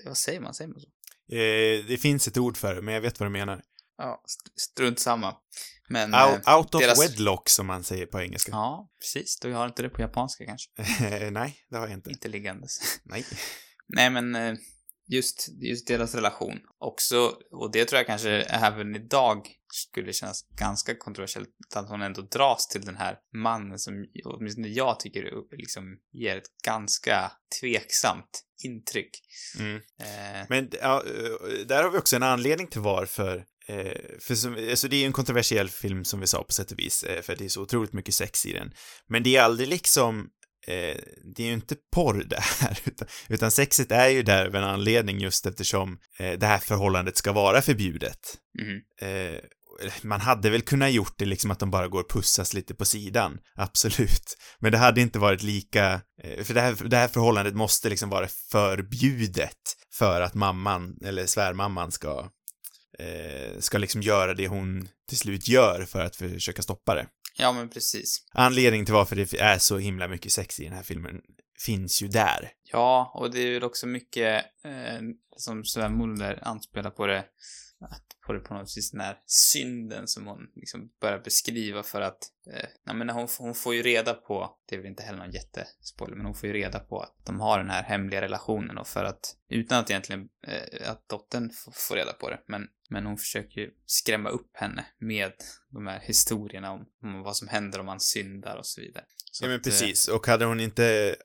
[0.06, 0.88] vad säger man, säger man så?
[1.36, 3.62] Eh, det finns ett ord för det, men jag vet vad du menar.
[3.96, 5.36] Ja, st- strunt samma.
[5.88, 8.52] Men, eh, Out, out of deras- wedlock, som man säger på engelska.
[8.52, 9.38] ja, precis.
[9.40, 10.70] Du har inte det på japanska kanske?
[11.30, 12.10] Nej, det har jag inte.
[12.10, 12.78] Inte liggandes.
[13.04, 13.24] Nej.
[13.86, 14.54] Nej, men eh,
[15.08, 20.94] just, just deras relation också, och det tror jag kanske även idag skulle kännas ganska
[20.96, 25.24] kontroversiellt, att hon ändå dras till den här mannen som åtminstone jag tycker
[25.56, 29.10] liksom ger ett ganska tveksamt intryck.
[29.58, 29.76] Mm.
[29.76, 34.68] Eh, Men ja, eh, där har vi också en anledning till varför Eh, för som,
[34.70, 37.22] alltså det är ju en kontroversiell film som vi sa på sätt och vis, eh,
[37.22, 38.72] för det är så otroligt mycket sex i den.
[39.06, 40.28] Men det är aldrig liksom,
[40.66, 40.96] eh,
[41.36, 44.64] det är ju inte porr det här, utan, utan sexet är ju där av en
[44.64, 48.38] anledning just eftersom eh, det här förhållandet ska vara förbjudet.
[48.60, 48.80] mhm.
[49.00, 49.40] Eh,
[50.02, 52.84] man hade väl kunnat gjort det liksom att de bara går och pussas lite på
[52.84, 54.36] sidan, absolut.
[54.58, 58.10] Men det hade inte varit lika, eh, för det här, det här förhållandet måste liksom
[58.10, 62.30] vara förbjudet för att mamman, eller svärmamman ska,
[62.98, 67.06] eh, ska liksom göra det hon till slut gör för att försöka stoppa det.
[67.38, 68.26] Ja, men precis.
[68.32, 71.20] Anledningen till varför det är så himla mycket sex i den här filmen
[71.66, 72.52] finns ju där.
[72.62, 75.00] Ja, och det är ju också mycket eh,
[75.36, 77.24] som Sven Muller anspelar på det,
[77.80, 82.00] att på det på något vis den här synden som hon liksom börjar beskriva för
[82.00, 82.18] att,
[82.52, 85.30] eh, nej men hon, hon får ju reda på, det är väl inte heller någon
[85.30, 88.88] jättespoiler, men hon får ju reda på att de har den här hemliga relationen och
[88.88, 91.50] för att, utan att egentligen, eh, att dottern
[91.88, 95.32] får reda på det, men, men hon försöker ju skrämma upp henne med
[95.70, 99.04] de här historierna om, om vad som händer om man syndar och så vidare.
[99.30, 101.16] Så ja men att, eh, precis, och hade hon inte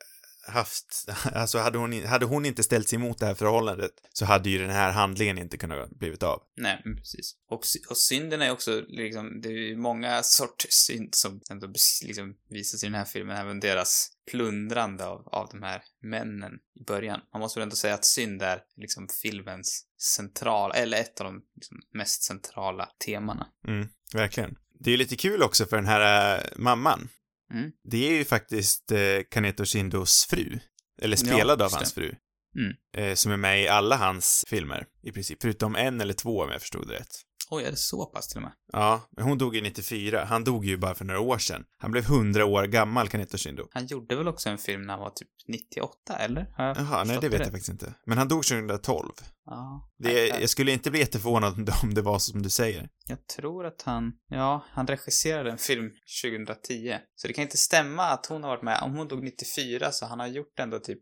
[0.48, 4.50] haft, alltså hade hon, hade hon inte ställt sig emot det här förhållandet så hade
[4.50, 6.42] ju den här handlingen inte kunnat blivit av.
[6.56, 7.36] Nej, men precis.
[7.48, 11.66] Och, och synden är också liksom, det är ju många sorters synd som ändå
[12.02, 16.84] liksom visas i den här filmen, även deras plundrande av, av de här männen i
[16.84, 17.20] början.
[17.32, 21.42] Man måste väl ändå säga att synd är liksom filmens centrala, eller ett av de
[21.54, 23.46] liksom, mest centrala temana.
[23.68, 24.56] Mm, verkligen.
[24.80, 27.08] Det är lite kul också för den här äh, mamman.
[27.52, 27.70] Mm.
[27.84, 28.98] Det är ju faktiskt eh,
[29.30, 30.58] Kaneto Shindos fru.
[31.02, 32.14] Eller spelad Ja, av hans fru.
[32.56, 32.72] Mm.
[32.96, 35.38] Eh, som är med i alla hans filmer, i princip.
[35.42, 37.22] Förutom en eller två, om jag förstod det rätt.
[37.50, 38.52] Oj, är det så pass till och med?
[38.72, 40.24] Ja, men hon dog ju 94.
[40.24, 41.64] Han dog ju bara för några år sedan.
[41.78, 43.68] Han blev 100 år gammal, Kaneto Shindo.
[43.70, 46.46] Han gjorde väl också en film när han var typ 98, eller?
[46.56, 47.94] Har jag Jaha, nej det vet jag faktiskt inte.
[48.06, 49.12] Men han dog 2012.
[49.44, 49.90] Ja.
[49.98, 52.88] Det, jag skulle inte bli jätteförvånad om det var som du säger.
[53.06, 55.90] Jag tror att han, ja, han regisserade en film
[56.24, 56.96] 2010.
[57.14, 58.82] Så det kan inte stämma att hon har varit med.
[58.82, 60.98] Om hon dog 94 så han har gjort ändå typ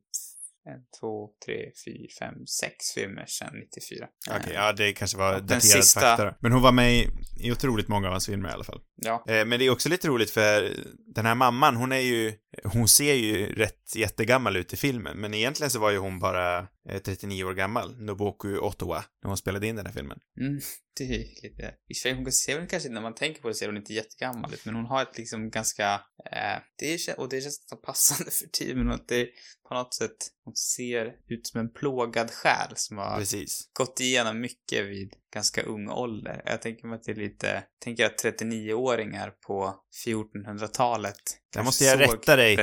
[0.66, 4.06] en, två, tre, fyra, fem, sex filmer sedan 94.
[4.30, 6.34] Okej, Eh, ja, det kanske var daterad sista- fakta då.
[6.40, 7.08] Men hon var med i,
[7.40, 8.80] i otroligt många av hans filmer i alla fall.
[9.02, 10.72] Ja, Eh, Men det är också lite roligt för
[11.14, 12.32] den här mamman, hon är ju,
[12.64, 16.58] hon ser ju rätt jättegammal ut i filmen, men egentligen så var ju hon bara
[16.88, 20.18] eh, 39 år gammal, Noboku Ottawa, när hon spelade in den här filmen.
[20.40, 20.60] mm,
[20.96, 21.74] det är lite...
[21.88, 24.54] I sig, hon ser väl kanske, när man tänker på det ser hon inte jättegammal
[24.54, 25.92] ut, men hon har ett liksom ganska...
[26.32, 29.28] Eh, det är, och det känns nästan passande för tiden, att det
[29.68, 33.70] på något sätt, hon ser ut som en plågad själ som har Precis.
[33.72, 36.42] gått igenom mycket vid ganska ung ålder.
[36.44, 39.74] Jag tänker mig att det är lite, tänker att 39-åringar på
[40.06, 41.16] 1400-talet
[41.54, 42.56] Där måste jag rätta dig.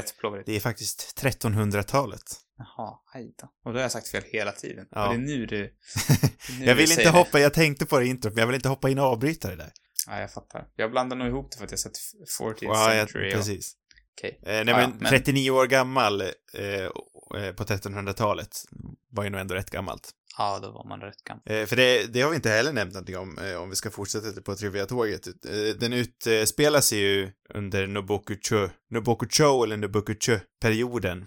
[0.46, 2.24] Det är faktiskt 1300-talet.
[2.58, 3.48] Jaha, aj då.
[3.66, 4.88] Och då har jag sagt fel hela tiden.
[4.92, 5.08] Ja.
[5.08, 5.58] Och det är nu du...
[5.58, 7.10] det är nu Jag vill inte det.
[7.10, 9.50] hoppa, jag tänkte på det i introt, men jag vill inte hoppa in och avbryta
[9.50, 9.72] det där.
[10.08, 10.68] Ja, jag fattar.
[10.76, 11.98] Jag blandar nog ihop det för att jag sett
[12.40, 13.34] 14th Ja, jag, century och...
[13.38, 13.76] precis.
[14.18, 14.40] Okej.
[14.42, 18.58] Eh, nej, Ja, men, men- 39 år gammal eh, och, eh, på 1300-talet
[19.10, 20.12] var ju nog ändå rätt gammalt.
[20.38, 21.44] Ja, då var man rätt gammal.
[21.46, 23.90] Eh, för det, det har vi inte heller nämnt någonting om, eh, om vi ska
[23.90, 25.28] fortsätta på Trivia-tåget.
[25.28, 31.26] Eh, den utspelar sig ju under Nobokucho, Nobokucho eller Nobokucho-perioden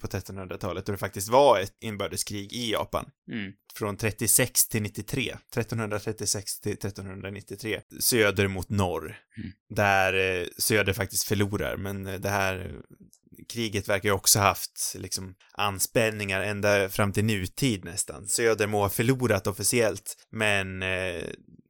[0.00, 3.10] på 1300-talet, då det faktiskt var ett inbördeskrig i Japan.
[3.32, 3.52] Mm.
[3.74, 9.18] Från 36 till 93, 1336 till 1393, söder mot norr.
[9.36, 9.52] Mm.
[9.68, 12.96] Där eh, söder faktiskt förlorar, men eh, det här eh,
[13.48, 18.26] kriget verkar ju också haft liksom anspänningar ända fram till nutid nästan.
[18.26, 21.22] Söder må ha förlorat officiellt, men eh,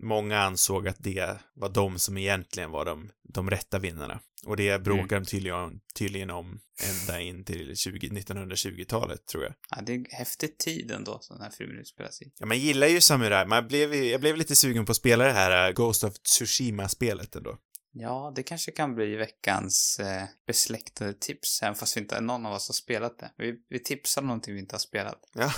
[0.03, 4.21] många ansåg att det var de som egentligen var de, de rätta vinnarna.
[4.47, 9.55] Och det bråkar de tydligen, tydligen om ända in till 20, 1920-talet, tror jag.
[9.71, 12.31] Ja, det är häftig tid ändå som den här filmen utspelar sig i.
[12.39, 13.47] Ja, man gillar ju samurai.
[13.47, 17.37] Man blev, jag blev lite sugen på att spela det här äh, Ghost of Tsushima-spelet
[17.37, 17.59] ändå.
[17.93, 22.53] Ja, det kanske kan bli veckans eh, besläktade tips, även fast vi inte, någon av
[22.53, 23.33] oss har spelat det.
[23.37, 25.21] Vi, vi tipsar om någonting vi inte har spelat.
[25.35, 25.53] Ja.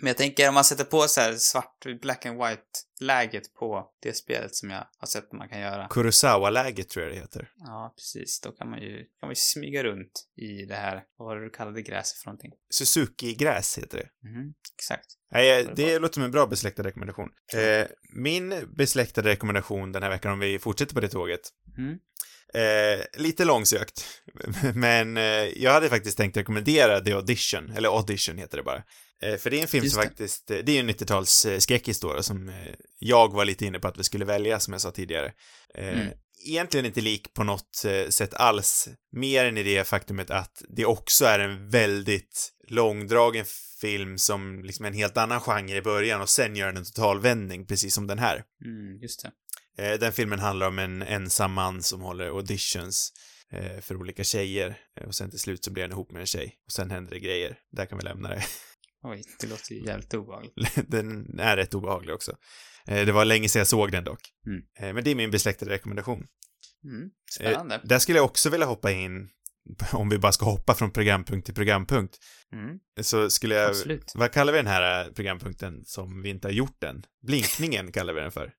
[0.00, 4.12] Men jag tänker om man sätter på så här svart, black and white-läget på det
[4.12, 5.88] spelet som jag har sett att man kan göra.
[5.90, 7.50] Kurosawa-läget tror jag det heter.
[7.56, 8.40] Ja, precis.
[8.40, 11.44] Då kan man ju, kan man ju smyga runt i det här, vad var det
[11.44, 12.50] du kallade gräset för någonting?
[12.70, 14.28] Suzuki-gräs heter det.
[14.28, 15.06] Mhm, exakt.
[15.32, 17.28] Nej, det det låter som en bra besläktad rekommendation.
[17.54, 21.40] Eh, min besläktade rekommendation den här veckan, om vi fortsätter på det tåget,
[21.78, 21.98] Mm.
[22.54, 24.04] Eh, lite långsökt,
[24.74, 25.22] men eh,
[25.62, 28.82] jag hade faktiskt tänkt rekommendera The Audition, eller Audition heter det bara.
[29.22, 30.08] Eh, för det är en film Just som det.
[30.08, 32.54] faktiskt, eh, det är ju en 90-tals eh, skräckhistoria som eh,
[32.98, 35.32] jag var lite inne på att vi skulle välja, som jag sa tidigare.
[35.74, 36.08] Mm.
[36.46, 41.24] Egentligen inte lik på något sätt alls, mer än i det faktumet att det också
[41.24, 43.44] är en väldigt långdragen
[43.80, 47.66] film som liksom en helt annan genre i början och sen gör den en totalvändning,
[47.66, 48.44] precis som den här.
[48.64, 49.26] Mm, just
[49.76, 49.96] det.
[49.96, 53.12] Den filmen handlar om en ensam man som håller auditions
[53.80, 56.72] för olika tjejer och sen till slut så blir han ihop med en tjej och
[56.72, 57.58] sen händer det grejer.
[57.72, 58.44] Där kan vi lämna det.
[59.02, 60.54] Oj, det låter ju jävligt obehagligt.
[60.88, 62.36] den är rätt obehaglig också.
[62.86, 64.20] Eh, Det var länge sedan jag såg den dock.
[64.46, 64.62] Mm.
[64.88, 66.26] Eh, Men det är min besläktade rekommendation.
[66.84, 67.02] Mm,
[67.40, 67.80] Eh, spännande.
[67.84, 69.28] Där skulle jag också vilja hoppa in,
[69.92, 72.16] om vi bara ska hoppa från programpunkt till programpunkt,
[72.52, 73.70] Mm, så skulle jag...
[73.70, 74.12] absolut.
[74.14, 77.02] Vad kallar vi den här programpunkten som vi inte har gjort än?
[77.26, 78.52] Blinkningen kallar vi den för.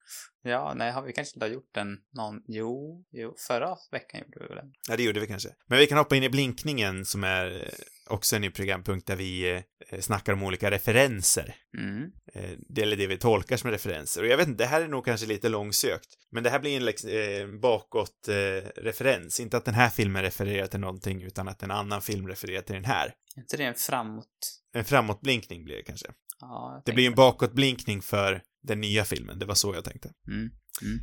[0.44, 2.42] Ja, nej, har vi kanske inte har gjort den någon...
[2.48, 4.74] Jo, jo, förra veckan gjorde vi väl den.
[4.90, 5.50] Ja, det gjorde vi kanske.
[5.68, 7.70] Men vi kan hoppa in i blinkningen som är eh,
[8.14, 11.56] också en ny programpunkt där vi eh, snackar om olika referenser.
[11.78, 14.22] Mm, Eh, det eller det vi tolkar som referenser.
[14.22, 16.08] Och jag vet inte, det här är nog kanske lite långsökt.
[16.32, 18.34] Men det här blir en lex- eh, bakåt eh,
[18.82, 19.40] referens.
[19.40, 22.76] Inte att den här filmen refererar till någonting utan att en annan film refererar till
[22.76, 23.14] den här.
[23.36, 24.28] är inte det en framåt...
[24.74, 26.08] En framåtblinkning blir det kanske.
[26.40, 29.40] Ja, Det blir en bakåtblinkning för den nya filmen.
[29.40, 30.12] Det var så jag tänkte.
[30.28, 30.50] Mm,
[30.82, 31.00] mm.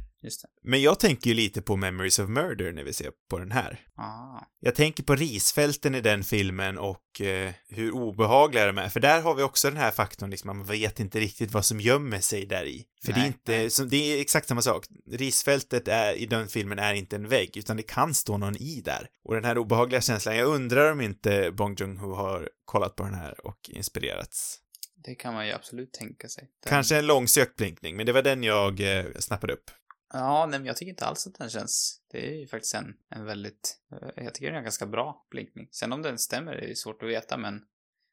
[0.62, 3.80] Men jag tänker ju lite på Memories of Murder när vi ser på den här.
[3.96, 9.00] Ah, Jag tänker på risfälten i den filmen och eh, hur obehagliga de är, för
[9.00, 12.20] där har vi också den här faktorn, liksom, man vet inte riktigt vad som gömmer
[12.20, 12.84] sig där i.
[13.04, 13.88] För det är inte, nej.
[13.90, 14.86] det är exakt samma sak.
[15.10, 18.82] Risfältet är, i den filmen är inte en vägg, utan det kan stå någon i
[18.84, 19.08] där.
[19.24, 23.14] Och den här obehagliga känslan, jag undrar om inte Bong Joon-Ho har kollat på den
[23.14, 24.58] här och inspirerats.
[25.04, 26.50] Det kan man ju absolut tänka sig.
[26.62, 26.70] Den...
[26.70, 29.70] Kanske en långsökt blinkning, men det var den jag eh, snappade upp.
[30.12, 32.00] Ja, nej, men jag tycker inte alls att den känns...
[32.10, 33.78] Det är ju faktiskt en, en väldigt...
[33.92, 35.68] eh, Jag tycker den är en ganska bra blinkning.
[35.70, 37.62] Sen om den stämmer är svårt att veta, men...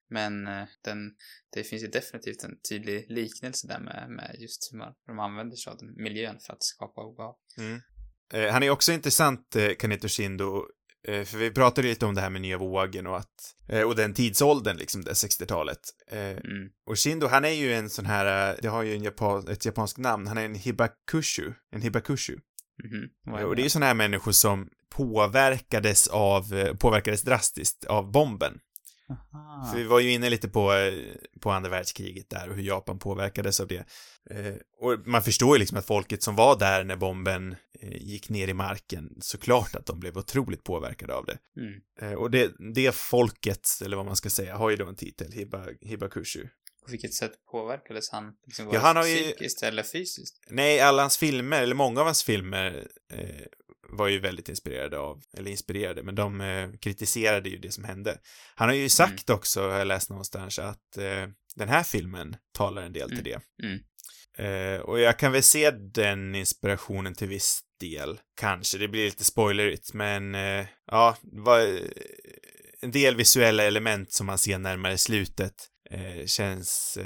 [0.10, 1.15] Men eh, den,
[1.54, 5.56] det finns ju definitivt en tydlig liknelse där med, med just hur man, de använder
[5.56, 7.36] sig av den miljön för att skapa obehag.
[8.34, 10.67] Eh, han är också intressant, Kaneto Shindo,
[11.06, 14.13] för vi pratade lite om det här med nya vågen och att, eh, och den
[14.13, 15.80] tidsåldern liksom, det 60-talet.
[16.12, 16.70] Eh, Mm.
[16.88, 19.65] och Shindo, han är ju en sån här, eh, det har ju en japan, ett
[19.65, 22.38] japanskt namn, han är en hibakushu, en hibakushu.
[22.84, 23.10] Mhm.
[23.26, 28.12] Vad och det är ju såna här människor som påverkades av, eh, påverkades drastiskt av
[28.12, 28.60] bomben.
[29.10, 29.70] Aha.
[29.72, 30.94] För vi var ju inne lite på, eh,
[31.41, 33.86] på andra världskriget där och hur Japan påverkades av det.
[34.30, 38.30] Eh, och man förstår ju liksom att folket som var där när bomben eh, gick
[38.30, 41.38] ner i marken, såklart att de blev otroligt påverkade av det.
[41.62, 41.74] Mm.
[42.02, 45.32] Eh, och det, det folket, eller vad man ska säga, har ju då en titel,
[45.32, 46.48] Hiba, Hibakushu.
[46.86, 48.34] På vilket sätt påverkades han?
[48.46, 50.44] Liksom, Ja, han har ju- Psykiskt eller fysiskt?
[50.50, 53.46] Nej, alla hans filmer, eller många av hans filmer, eh,
[53.95, 58.17] var ju väldigt inspirerade av, eller inspirerade, men de eh, kritiserade ju det som hände.
[58.55, 62.81] Han har ju sagt också, har jag läst någonstans, att eh, den här filmen talar
[62.81, 63.39] en del till det.
[63.63, 63.79] Mm.
[64.38, 68.77] Eh, och jag kan väl se den inspirationen till viss del, kanske.
[68.77, 71.79] Det blir lite spoilerigt, men eh, ja, vad,
[72.81, 75.53] en del visuella element som man ser närmare slutet
[75.89, 76.97] eh, känns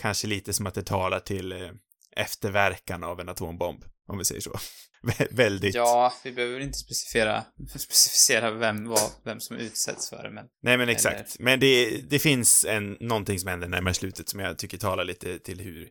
[0.00, 1.70] kanske lite som att det talar till
[2.16, 4.58] efterverkan av en atombomb, om vi säger så.
[5.02, 5.74] Vä- väldigt.
[5.74, 10.78] Ja, vi behöver inte specificera, specificera vem, vad, vem som utsätts för det, men Nej
[10.78, 11.38] men exakt.
[11.38, 15.38] Men det, det finns en, någonting som händer närmare slutet som jag tycker talar lite
[15.38, 15.88] till hur,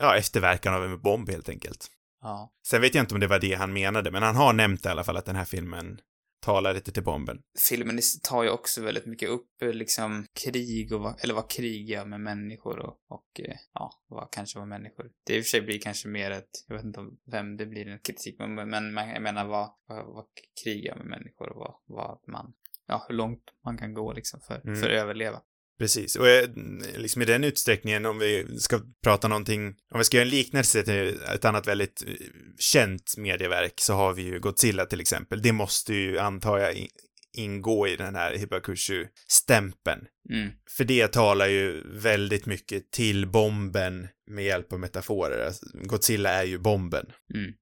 [0.00, 1.86] ja, efterverkan av en bomb helt enkelt.
[2.22, 2.52] ja.
[2.66, 4.88] Sen vet jag inte om det var det han menade, men han har nämnt i
[4.88, 5.98] alla fall att den här filmen
[6.40, 7.42] talar lite till bomben.
[7.68, 11.88] Filmen tar ju också väldigt mycket upp eh, liksom krig och vad, eller vad krig
[11.90, 15.10] gör med människor och, och eh, ja, vad kanske var människor.
[15.26, 17.88] Det i och för sig blir kanske mer ett, jag vet inte vem det blir
[17.88, 20.24] en kritik, men, men man, jag menar vad, vad, vad
[20.64, 22.52] krig gör med människor och vad, vad man,
[22.86, 24.80] ja, hur långt man kan gå liksom för, Mm.
[24.80, 25.42] för att överleva.
[25.80, 26.48] Precis, och eh,
[26.96, 30.82] liksom i den utsträckningen, om vi ska prata någonting, om vi ska göra en liknelse
[30.82, 32.12] till ett annat väldigt eh,
[32.58, 35.42] känt medieverk, så har vi ju Godzilla till exempel.
[35.42, 36.86] Det måste ju, antar jag,
[37.32, 40.06] ingå i den här Hibakushu-stämpeln.
[40.30, 40.50] Mm.
[40.76, 45.46] För det talar ju väldigt mycket till bomben med hjälp av metaforer.
[45.46, 47.06] Alltså, Godzilla är ju bomben.
[47.34, 47.52] Mm.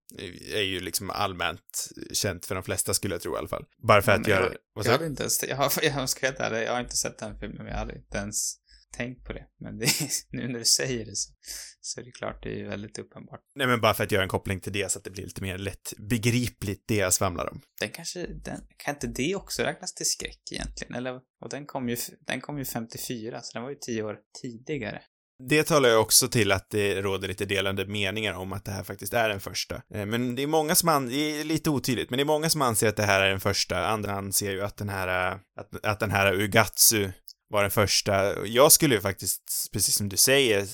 [0.55, 3.65] är ju liksom allmänt känt för de flesta skulle jag tro i alla fall.
[3.89, 4.45] Bara för Ja, att göra...
[4.45, 6.81] jag, jag sa hade inte ens, jag, har, jag ska vara helt ärlig, jag har
[6.81, 8.55] inte sett den filmen, men jag hade inte ens
[8.97, 9.47] tänkt på det.
[9.61, 9.87] Men det,
[10.31, 11.33] nu när du säger det så,
[11.81, 13.41] så är det klart, det är väldigt uppenbart.
[13.55, 15.43] Nej men bara för att göra en koppling till det så att det blir lite
[15.43, 17.61] mer lätt begripligt det jag svamlar om.
[17.81, 20.95] Den kanske, den, kan inte det också räknas till skräck egentligen?
[20.95, 21.97] Eller, och den kom ju,
[22.27, 25.03] den kom ju 54, så den var ju 10 år tidigare.
[25.49, 28.83] Det talar ju också till att det råder lite delande meningar om att det här
[28.83, 29.83] faktiskt är den första.
[29.95, 31.09] Eh, Men det är många som an...
[31.09, 33.41] det är lite otydligt, men det är många som anser att det här är den
[33.41, 33.87] första.
[33.87, 37.11] Andra anser ju att den här, eh, att, att den här Ugatsu
[37.49, 38.47] var den första.
[38.47, 40.67] Jag skulle ju faktiskt, precis som du säger,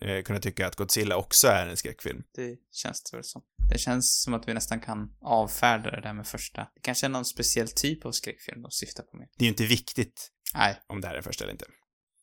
[0.00, 2.22] eh, kunna tycka att Godzilla också är en skräckfilm.
[2.34, 3.42] Det känns det väl som.
[3.72, 6.60] Det känns som att vi nästan kan avfärda det där med första.
[6.74, 9.28] Det kanske är någon speciell typ av skräckfilm de syftar på med.
[9.38, 11.66] Det är ju inte viktigt Nej, om det här är första eller inte.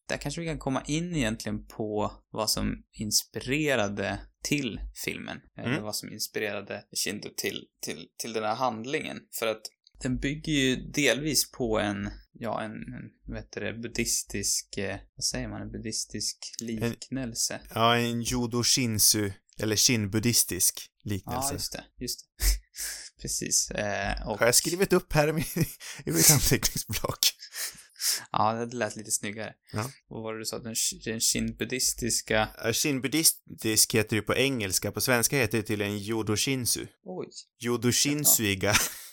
[0.10, 5.38] där kanske vi kan komma in egentligen på vad som inspirerade till filmen.
[5.58, 5.84] Eller Mm.
[5.84, 9.18] vad som inspirerade Shindo till, till, till den här handlingen.
[9.40, 9.62] För att
[10.04, 15.24] den bygger ju delvis på en, ja, en, en vad heter det, buddhistisk, eh, vad
[15.24, 17.62] säger man, en buddhistisk liknelse.
[17.76, 21.54] Ja, en Judo Shinsu, eller shin-buddhistisk Ja, liknelse.
[21.54, 22.44] just det, just det.
[23.22, 23.72] Precis.
[23.72, 25.66] Eh, och, Har jag skrivit upp här i min-
[26.06, 27.20] i mitt anteckningsblock?
[28.32, 29.54] Ja, det lät lite snyggare.
[29.74, 29.92] Ja.
[30.08, 30.60] Vad var det du sa?
[30.60, 32.48] Den, den shin-buddhistiska...
[32.64, 36.88] Ja, Shin-buddhistisk heter det på engelska, på svenska heter det till en Judo Shinsu.
[37.04, 37.28] Oj.
[37.60, 38.74] Judo Shinsuiga.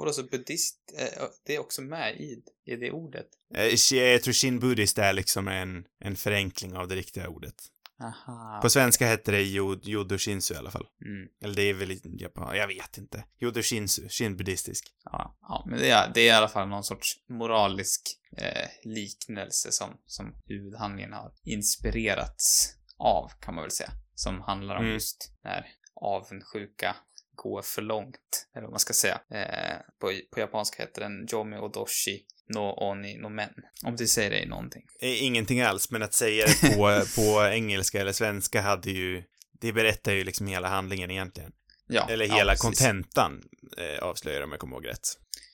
[0.00, 3.26] Vadå, så buddhist, eh, det är också med i, i det ordet?
[3.54, 7.54] Eh, Jag tror Shin-buddhist är liksom en, en förenkling av det riktiga ordet.
[8.02, 8.58] Aha.
[8.62, 10.86] På svenska heter det Jod- Judo Shinsu i alla fall.
[11.06, 11.28] Mm.
[11.44, 13.24] Eller det är väl Japan, jag vet inte.
[13.40, 14.84] Judo Shinsu, Shin-buddhistisk.
[15.04, 18.00] Ja, ja, men det är, det är i alla fall någon sorts moralisk
[18.36, 23.90] eh, liknelse som, som huvudhandlingen har inspirerats av, kan man väl säga.
[24.14, 24.94] Som handlar om Mm.
[24.94, 26.96] just när avundsjuka
[27.42, 29.20] går för långt, eller vad man ska säga.
[29.30, 32.24] Eh, på, på japanska heter den Jomi Odoshi
[32.54, 33.50] no Oni no Men.
[33.84, 34.82] Om det säger dig någonting.
[35.00, 39.22] Ingenting alls, men att säga det på, på engelska eller svenska hade ju,
[39.60, 41.52] det berättar ju liksom hela handlingen egentligen.
[41.86, 42.62] Ja, Eller ja, hela precis.
[42.62, 43.42] kontentan
[43.76, 45.08] eh, avslöjar om jag kommer ihåg rätt.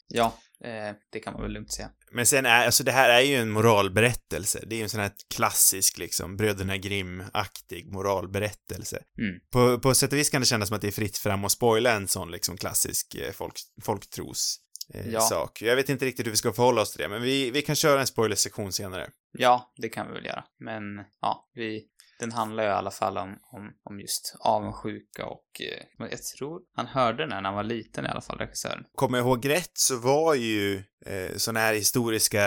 [0.09, 1.90] Ja, eh, det kan man väl lugnt säga.
[2.12, 4.64] Men sen är, alltså det här är ju en moralberättelse.
[4.66, 9.03] Det är ju en sån här klassisk liksom, Bröderna Grimm-aktig moralberättelse.
[9.19, 9.40] Mm.
[9.53, 11.53] På, på sätt och vis kan det kännas som att det är fritt fram att
[11.53, 14.57] spoila en sån liksom klassisk eh, folk, folktros
[14.95, 15.21] eh, Ja.
[15.21, 15.62] sak.
[15.62, 17.77] Jag vet inte riktigt hur vi ska förhålla oss till det, men vi, vi kan
[17.77, 19.11] köra en spoilersektion senare.
[19.38, 20.45] Ja, det kan vi väl göra.
[20.59, 20.83] Men
[21.21, 21.85] ja, vi,
[22.18, 26.61] den handlar ju i alla fall om, om, om just avundsjuka och eh, jag tror
[26.76, 28.85] han hörde den när han var liten i alla fall, regissören.
[28.94, 32.40] Kommer jag ihåg rätt så var ju eh, såna här historiska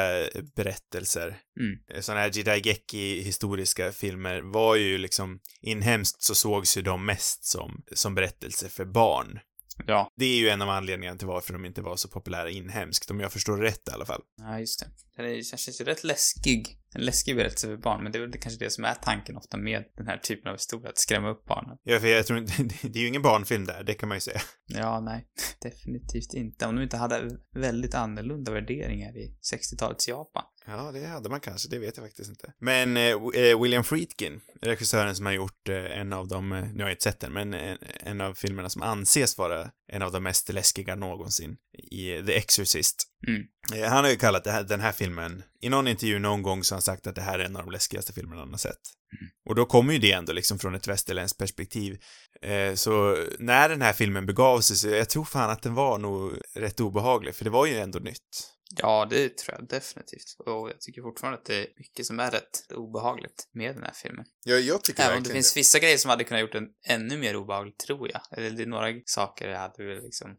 [0.56, 1.80] berättelser, Mm.
[1.94, 7.46] eh, såna här Jidaigeki historiska filmer var ju liksom inhemskt så sågs ju de mest
[7.46, 9.40] som, som berättelser för barn.
[9.88, 10.12] Ja.
[10.16, 13.20] Det är ju en av anledningarna till varför de inte var så populära inhemskt, om
[13.20, 14.22] jag förstår rätt i alla fall.
[14.38, 14.88] Ja, just det.
[15.16, 16.79] Den är, den känns ju rätt läskig.
[16.96, 19.58] En läskig berättelse för barn, men det är väl kanske det som är tanken ofta
[19.58, 21.78] med den här typen av historia, att skrämma upp barnen.
[21.84, 24.22] Ja, för jag tror inte, det är ju ingen barnfilm där, det kan man ju
[24.22, 24.42] säga.
[24.68, 25.28] Ja, nej.
[25.62, 26.66] Definitivt inte.
[26.66, 30.44] Om de inte hade väldigt annorlunda värderingar i 60-talets Japan.
[30.66, 32.54] Ja, det hade man kanske, det vet jag faktiskt inte.
[32.60, 36.84] Men eh, eh, William Friedkin, regissören som har gjort eh, en av de, eh, nu
[36.84, 40.12] har jag inte sett den, men en, en av filmerna som anses vara en av
[40.12, 41.58] de mest läskiga någonsin
[41.92, 43.04] i The Exorcist.
[43.28, 43.44] Mm.
[43.74, 46.74] Eh, han har ju kallat här, den här filmen, i någon intervju någon gång så
[46.74, 48.80] har han sagt att det här är en av de läskigaste filmerna han har sett.
[49.20, 49.32] Mm.
[49.50, 51.98] Och då kommer ju det ändå liksom från ett västerländskt perspektiv.
[52.42, 55.98] Eh, så när den här filmen begav sig så jag tror fan att den var
[55.98, 58.56] nog rätt obehaglig, för det var ju ändå nytt.
[58.76, 60.36] Ja, det tror jag definitivt.
[60.38, 63.94] Och jag tycker fortfarande att det är mycket som är rätt obehagligt med den här
[63.94, 64.26] filmen.
[64.46, 67.18] Ja, jag tycker Även om det finns vissa grejer som hade kunnat gjort den ännu
[67.18, 68.22] mer obehaglig, tror jag.
[68.32, 70.38] Eller det är några saker jag hade väl liksom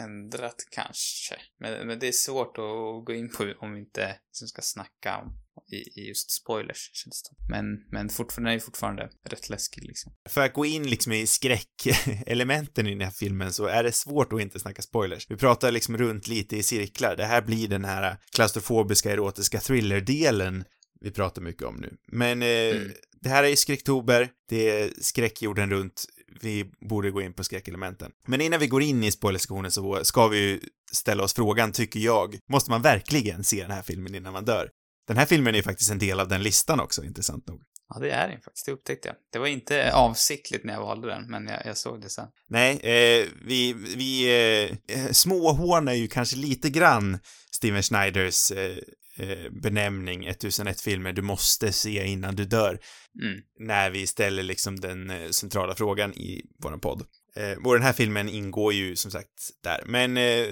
[0.00, 1.36] ändrat kanske.
[1.58, 5.18] Men, men det är svårt att gå in på om vi inte liksom ska snacka
[5.18, 5.41] om
[5.72, 10.12] i, i just spoilers, känns det Men, men fortfarande, den är fortfarande rätt läskig liksom.
[10.28, 14.32] För att gå in liksom i skräckelementen i den här filmen så är det svårt
[14.32, 15.30] att inte snacka spoilers.
[15.30, 17.16] Vi pratar liksom runt lite i cirklar.
[17.16, 20.64] Det här blir den här klaustrofobiska erotiska thriller-delen
[21.00, 21.96] vi pratar mycket om nu.
[22.06, 22.92] Men eh, Mm.
[23.20, 26.04] det här är ju skräcktober, det är skräck jorden runt.
[26.40, 28.12] Vi borde gå in på skräckelementen.
[28.26, 30.60] Men innan vi går in i spoilersektionen så ska vi ju
[30.92, 34.70] ställa oss frågan, tycker jag, måste man verkligen se den här filmen innan man dör?
[35.06, 37.62] Den här filmen är faktiskt en del av den listan också, intressant nog.
[37.94, 38.66] Ja, det är den faktiskt.
[38.66, 39.16] Det upptäckte jag.
[39.32, 42.28] Det var inte avsiktligt när jag valde den, men jag, jag såg det sen.
[42.48, 47.18] Nej, eh, vi, vi eh, småhånar ju kanske lite grann
[47.54, 48.76] Steven Schneiders eh,
[49.18, 52.78] eh, benämning 1001 filmer du måste se innan du dör
[53.22, 53.40] Mm.
[53.58, 57.06] när vi ställer liksom den eh, centrala frågan i våran podd.
[57.36, 59.28] Eh, och den här filmen ingår ju som sagt
[59.62, 59.82] där.
[59.86, 60.46] Men eh,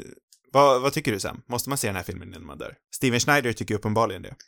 [0.53, 1.43] vad, vad tycker du Sam?
[1.49, 2.75] Måste man se den här filmen innan man dör?
[2.95, 4.35] Steven Schneider tycker uppenbarligen det.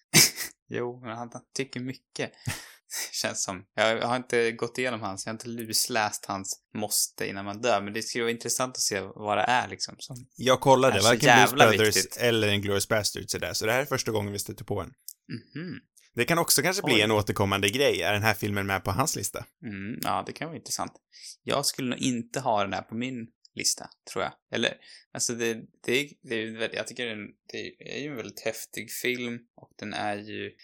[0.74, 2.32] Jo, men han, han tycker mycket.
[3.12, 3.64] Känns som.
[3.74, 7.80] Jag har inte gått igenom hans, jag har inte lusläst hans måste innan man dör,
[7.82, 9.94] men det skulle vara intressant att se vad det är liksom.
[9.98, 12.16] Som, Jag kollade, varken Blues Brothers viktigt.
[12.16, 14.86] eller Inglourious Basterds är där, så det här är första gången vi stöter på en.
[14.86, 15.80] Mhm.
[16.14, 17.00] Det kan också kanske bli Oj.
[17.00, 18.02] en återkommende grej.
[18.02, 19.44] Är den här filmen med på hans lista?
[19.64, 20.92] Mm, ja, det kan vara intressant.
[21.42, 24.32] Jag skulle nog inte ha den här på min lista, tror jag.
[24.50, 24.76] Eller,
[25.12, 28.40] alltså det, det, är- det är ju jag tycker den, det är ju en väldigt
[28.40, 30.56] häftig film och den är ju,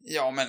[0.00, 0.48] ja men,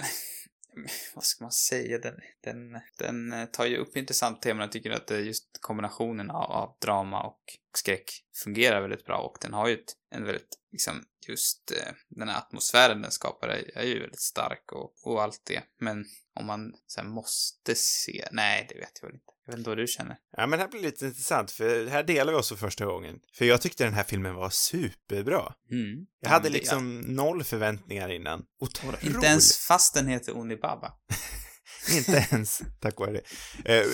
[1.15, 4.61] vad ska man säga, den, den, den eh, tar ju upp intressanta teman.
[4.61, 7.41] Jag tycker att det är just kombinationen av, av drama och
[7.75, 12.29] skräck fungerar väldigt bra och den har ju ett, en väldigt, liksom, just eh, den
[12.29, 15.63] här atmosfären den skapar är, är ju väldigt stark och, och allt det.
[15.79, 19.33] Men om man sen måste se, nej det vet jag väl inte.
[19.47, 20.15] Jag vet inte vad du känner.
[20.37, 23.15] Ja, men det här blir lite intressant, för här delar vi oss för första gången.
[23.37, 25.53] För jag tyckte den här filmen var superbra.
[25.71, 26.05] Mm.
[26.21, 28.43] Jag hade det- liksom noll förväntningar innan.
[28.61, 29.03] Otroligt.
[29.03, 30.93] Inte ens fast den heter Onibaba.
[31.97, 33.21] Inte ens tack vare det.
[33.79, 33.85] Eh,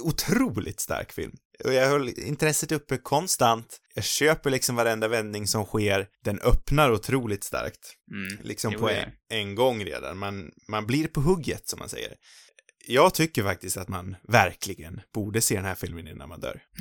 [0.00, 1.32] otroligt stark film.
[1.64, 3.78] Och jag höll intresset uppe konstant.
[3.94, 6.06] Jag köper liksom varenda vändning som sker.
[6.24, 7.94] Den öppnar otroligt starkt.
[8.12, 8.42] Mm.
[8.46, 10.18] Liksom på en, en gång redan.
[10.18, 12.14] Man, man blir på hugget, som man säger.
[12.86, 16.62] Jag tycker faktiskt att man verkligen borde se den här filmen innan man dör.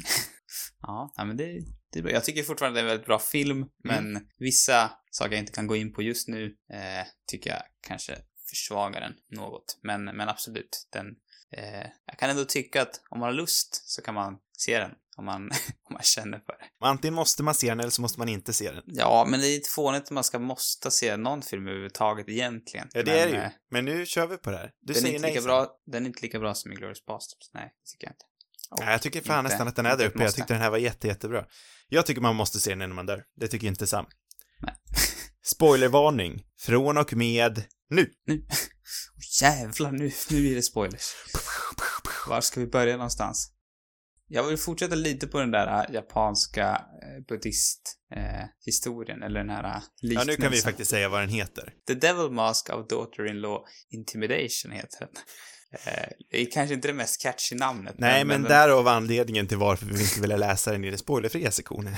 [0.81, 2.11] Ja, men det, det är bra.
[2.11, 5.67] Jag tycker fortfarande det är en väldigt bra film, men vissa saker jag inte kan
[5.67, 8.17] gå in på just nu eh, tycker jag kanske
[8.49, 9.79] försvagar den något.
[9.83, 11.05] Men, men absolut, den...
[11.57, 14.91] Eh, jag kan ändå tycka att om man har lust så kan man se den.
[15.17, 15.43] Om man,
[15.89, 16.85] om man känner för det.
[16.87, 18.83] Antingen måste man se den eller så måste man inte se den.
[18.85, 22.87] Ja, men det är lite fånigt att man ska måste se någon film överhuvudtaget egentligen.
[22.93, 23.37] Ja, det men, är det ju.
[23.37, 24.71] eh, Men nu kör vi på det här.
[24.81, 25.31] Du den, är säger inte nej.
[25.35, 27.49] lika bra, den är inte lika bra som Inglourious Basterds.
[27.53, 28.25] Nej, det tycker jag inte.
[28.71, 30.17] Och Nej, jag tycker fan inte- nästan att den är där uppe.
[30.19, 30.37] Jag måste.
[30.37, 31.45] tyckte den här var jätte, jättebra.
[31.89, 33.23] Jag tycker man måste se den innan man dör.
[33.35, 34.05] Det tycker inte Sam.
[34.59, 34.73] Nej.
[35.43, 36.43] Spoilervarning.
[36.59, 38.09] Från och med nu.
[38.25, 38.45] Nu.
[38.49, 41.13] Åh, jävlar, nu, nu är det spoilers.
[42.27, 43.51] Var ska vi börja någonstans?
[44.27, 49.69] Jag vill fortsätta lite på den där äh, japanska äh, buddhist-historien, eller den här äh,
[49.69, 50.27] Ja, liknelsen.
[50.27, 51.73] nu kan vi faktiskt säga vad den heter.
[51.87, 55.09] The Devil Mask of Daughter-in-Law Intimidation heter den.
[55.85, 57.95] Eh, det är kanske inte det mest catchy namnet.
[57.97, 61.51] Nej, men, den- därav anledningen till varför vi inte ville läsa den i den spoilerfria
[61.51, 61.95] sektionen.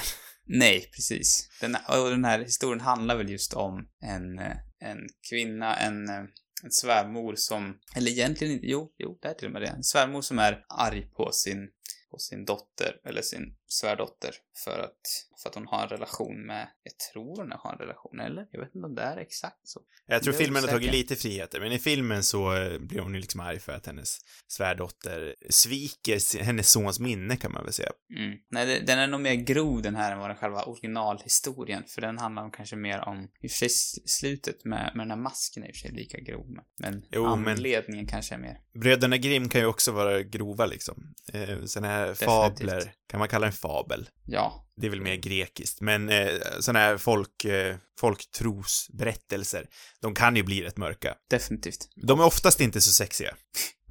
[0.48, 1.50] Nej, precis.
[1.62, 6.24] Den, och den här historien handlar väl just om en, eh, en kvinna, en, eh,
[6.64, 9.68] en svärmor som, eller egentligen inte, jo, jo, det är till och med det.
[9.68, 11.70] En svärmor som är arg på sin,
[12.12, 14.32] på sin dotter, eller sin svärdotter
[14.64, 15.02] för att,
[15.42, 18.48] för att hon har en relation med, jag tror hon har en relation, eller?
[18.52, 19.82] Jag vet inte om det är exakt så.
[20.06, 23.20] Jag tror filmen har tagit lite friheter, men i filmen så eh, blir hon ju
[23.20, 24.18] liksom arg för att hennes
[24.48, 27.92] svärdotter sviker hennes sons minne kan man väl säga.
[28.18, 28.38] Mm.
[28.52, 32.18] Nej, den är nog mer grov den här än vad den själva originalhistorien, för den
[32.18, 33.70] handlar om kanske mer om, i och för sig
[34.06, 37.06] slutet med, med den här masken är i och för sig lika grov, men, men
[37.12, 38.58] Jo, men- anledningen kanske är mer.
[38.74, 41.14] Bröderna Grimm kan ju också vara grova liksom.
[41.34, 44.10] Eh, såna här fabler, kan man kalla en fabel?
[44.26, 49.66] Ja, Det är väl mer grekiskt, men eh, såna här folk, eh, folktrosberättelser,
[50.02, 51.16] de kan ju bli rätt mörka.
[51.30, 51.88] definitivt.
[51.96, 53.36] De är oftast inte så sexiga.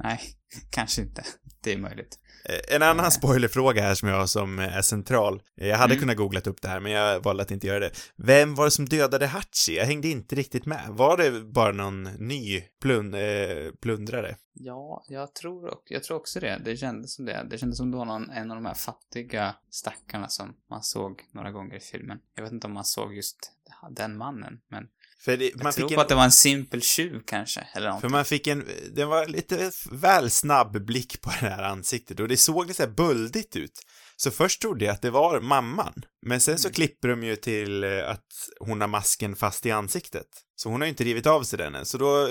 [0.03, 0.21] Nej,
[0.71, 1.25] kanske inte.
[1.63, 2.19] Det är möjligt.
[2.49, 5.43] Eh, En annan spoilerfråga här som jag har som eh, är central.
[5.61, 6.01] Eh, Jag hade Mm.
[6.01, 7.91] kunnat googlat upp det här, men jag valde att inte göra det.
[8.17, 9.77] Vem var det som dödade Hachi?
[9.77, 10.87] Jag hängde inte riktigt med.
[10.89, 14.37] Var det bara någon ny plund, eh, plundrare?
[14.55, 16.61] Ja, jag tror, och, jag tror också det.
[16.65, 17.47] Det kändes som det.
[17.51, 21.21] Det kändes som det var någon, en av de här fattiga stackarna som man såg
[21.33, 22.19] några gånger i filmen.
[22.35, 23.53] Jag vet inte om man såg just
[23.91, 24.85] den mannen, men
[25.25, 27.87] För det, jag man tror fick en, att det var en simpel tjuv kanske, eller
[27.87, 28.11] för någonting.
[28.11, 32.37] man fick en, det var lite väl snabb blick på det här ansiktet och det
[32.37, 33.73] såg lite så här buldigt ut.
[34.17, 36.75] Så först trodde jag att det var mamman, men sen så Mm.
[36.75, 38.27] klipper de ju till eh, att
[38.61, 40.27] hon har masken fast i ansiktet.
[40.57, 42.29] Så hon har ju inte rivit av sig den än, så då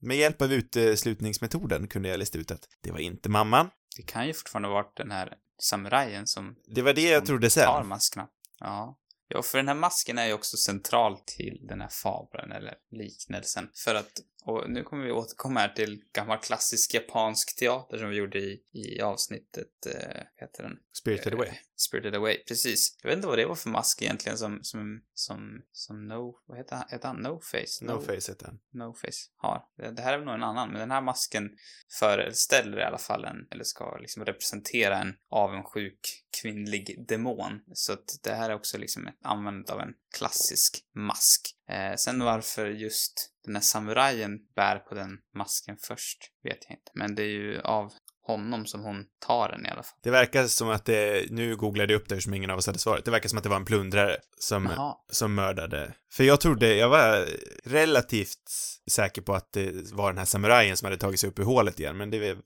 [0.00, 3.70] med hjälp av uteslutningsmetoden kunde jag lista ut att det var inte mamman.
[3.96, 7.78] Det kan ju fortfarande varit den här samurajen som Det var det jag trodde tar
[7.80, 7.88] sen.
[7.88, 8.26] maskerna.
[8.60, 8.98] Ja.
[9.34, 13.68] Ja, för den här masken är ju också central till den här fabeln eller liknelsen.
[13.74, 14.12] För att,
[14.44, 18.62] och nu kommer vi återkomma här till gammal klassisk japansk teater som vi gjorde i,
[18.72, 20.78] i avsnittet, eh, heter den?
[20.92, 21.48] Spirited Away.
[21.48, 22.98] Eh, Spirited Away, precis.
[23.02, 26.58] Jag vet inte vad det var för mask egentligen som, som, som, som No, vad
[26.58, 26.84] heter han?
[26.88, 27.84] Heter han No Face?
[27.84, 28.60] No face heter den.
[28.72, 29.64] No Face har.
[29.76, 31.50] Det, det här är väl nog en annan, men den här masken
[31.98, 37.60] föreställer i alla fall en, eller ska liksom representera en avundsjuk kvinnlig demon.
[37.72, 41.54] Så att det här är också liksom ett användandet av en klassisk mask.
[41.68, 46.90] Eh, sen varför just den här samurajen bär på den masken först vet jag inte.
[46.94, 47.92] Men det är ju av
[48.26, 49.98] honom som hon tar den i alla fall.
[50.02, 52.78] Det verkar som att det, nu googlade jag upp det som ingen av oss hade
[52.78, 53.04] svarat.
[53.04, 55.94] Det verkar som att det var en plundrare som, som mördade.
[56.12, 57.28] För jag trodde, jag var
[57.64, 58.50] relativt
[58.90, 61.80] säker på att det var den här samurajen som hade tagit sig upp i hålet
[61.80, 62.36] igen, men det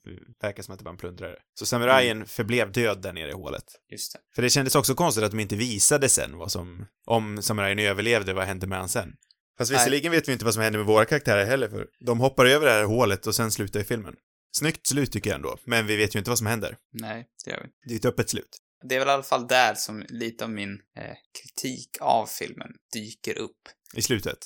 [0.43, 1.37] verkar som att det var en plundrare.
[1.59, 3.65] Så samurajen förblev död där nere i hålet.
[3.91, 4.19] Just det.
[4.35, 8.35] För det kändes också konstigt att de inte visade sen vad som, om samurajen överlevde,
[8.35, 9.13] vad hände med han sen?
[9.59, 12.47] Fast visserligen vet vi inte vad som hände med våra karaktärer heller, för de hoppar
[12.47, 14.15] över det här hålet och sen slutar i filmen.
[14.57, 16.77] Snyggt slut tycker jag ändå, men vi vet ju inte vad som händer.
[16.93, 17.69] Nej, det gör vi.
[17.89, 18.59] Det är ett öppet slut.
[18.89, 22.69] Det är väl i alla fall där som lite av min eh, kritik av filmen
[22.93, 23.61] dyker upp.
[23.95, 24.39] I slutet.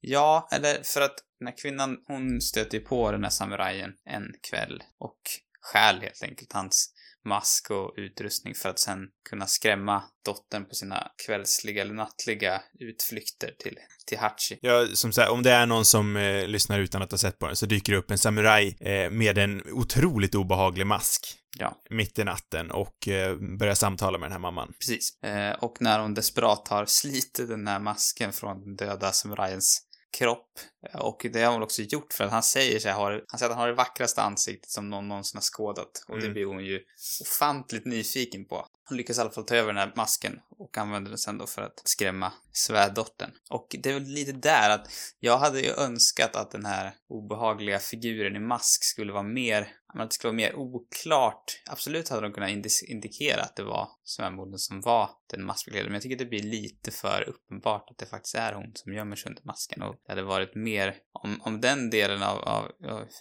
[0.00, 4.24] Ja, eller för att den här kvinnan, hon stöter ju på den här samurajen en
[4.50, 5.18] kväll och
[5.60, 6.94] stjäl helt enkelt hans
[7.28, 8.98] mask och utrustning för att sen
[9.30, 13.76] kunna skrämma dottern på sina kvällsliga eller nattliga utflykter till,
[14.06, 14.58] till Hachi.
[14.60, 17.46] Ja, som sagt, om det är någon som eh, lyssnar utan att ha sett på
[17.46, 22.18] den så dyker det upp en samuraj eh, med en otroligt obehaglig mask Ja, mitt
[22.18, 24.72] i natten och eh, börjar samtala med den här mamman.
[24.78, 25.22] precis.
[25.22, 29.82] Eh, och när hon desperat har slitit den här masken från den döda samurajens
[30.18, 30.48] kropp.
[30.86, 33.50] Eh, Och det har hon också gjort för att han säger sig ha, han säger
[33.50, 36.04] att han har det vackraste ansiktet som någon någonsin har skådat.
[36.08, 36.32] Och det Mm.
[36.32, 36.80] blir hon ju
[37.22, 38.66] ofantligt nyfiken på.
[38.88, 41.46] Hon lyckas i alla fall ta över den här masken och använder den sen då
[41.46, 43.30] för att skrämma svärdottern.
[43.50, 44.88] Och det är väl lite där att
[45.20, 50.10] jag hade ju önskat att den här obehagliga figuren i mask skulle vara mer, att
[50.10, 51.62] det skulle vara mer oklart.
[51.66, 55.94] Absolut hade de kunnat indi- indikera att det var svärmodern som var den maskbeklädda, men
[55.94, 59.28] jag tycker det blir lite för uppenbart att det faktiskt är hon som gömmer sig
[59.30, 60.67] under masken och det hade varit mer,
[61.12, 62.72] om, om den delen av, av,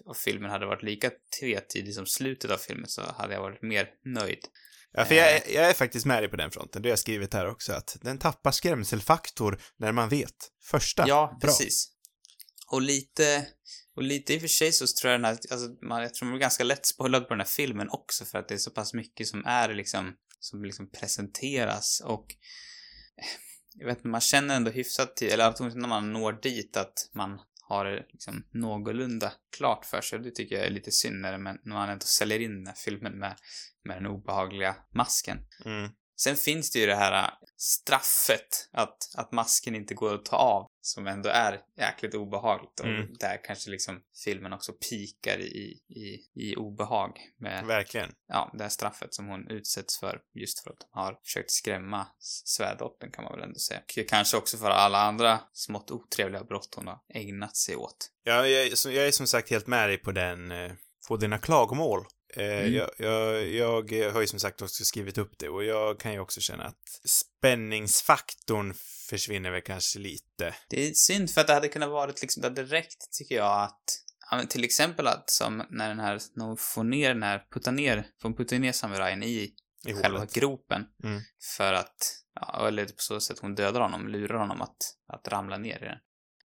[0.06, 3.88] av, filmen hade varit lika tvetydig som slutet av filmen så hade jag varit mer
[4.06, 4.40] nöjd.
[4.92, 6.82] Ja, för jag, är- jag är faktiskt med dig på den fronten.
[6.82, 10.36] Det har jag skrivit här också, att den tappar skrämselfaktor när man vet.
[10.64, 11.50] Första, Ja, bra.
[11.50, 11.92] precis.
[12.72, 13.48] Och lite,
[13.96, 16.26] och lite i och för sig så tror jag den här, alltså man, jag tror
[16.28, 18.72] man är ganska lätt spoilad på den här filmen också för att det är så
[18.72, 22.26] pass mycket som är liksom, som liksom presenteras och
[23.22, 23.26] eh,
[23.80, 27.10] jag vet inte, man känner ändå hyfsat till, eller åtminstone när man når dit att
[27.14, 30.18] man har det liksom någorlunda klart för sig.
[30.18, 31.60] Och det tycker jag är lite synd när, man-
[31.90, 33.36] ändå säljer in den här filmen med,
[33.84, 35.38] med den obehagliga masken.
[35.66, 35.90] Mm.
[36.20, 40.36] Sen finns det ju det här äh, straffet att, att masken inte går att ta
[40.38, 43.14] av som ändå är jäkligt obehagligt och Mm.
[43.20, 48.12] där kanske liksom filmen också pikar i, i, i obehag med Verkligen.
[48.28, 52.08] ja, det här straffet som hon utsätts för just för att hon har försökt skrämma
[52.46, 53.80] svärdottern kan man väl ändå säga.
[53.80, 58.10] Och kanske också för alla andra smått otrevliga brott hon har ägnat sig åt.
[58.24, 60.72] Ja, jag, jag är som sagt helt med dig på den, eh,
[61.08, 62.06] på dina klagomål
[62.36, 62.74] Mm.
[62.74, 66.20] jag, jag, jag har ju som sagt också skrivit upp det och jag kan ju
[66.20, 68.74] också känna att spänningsfaktorn
[69.10, 70.56] försvinner väl kanske lite.
[70.70, 73.84] Det är synd för att det hade kunnat varit liksom, hade räckt tycker jag att
[74.50, 78.08] till exempel att som när den här, när hon får ner den här, puttar ner,
[78.22, 79.54] får putta ner samurajen i
[79.88, 80.34] I själva hålet.
[80.34, 80.86] gropen.
[81.04, 81.22] Mm.
[81.58, 81.96] För att,
[82.36, 84.78] ja, eller på så sätt hon dödar honom, lurar honom att,
[85.14, 85.98] att ramla ner i den.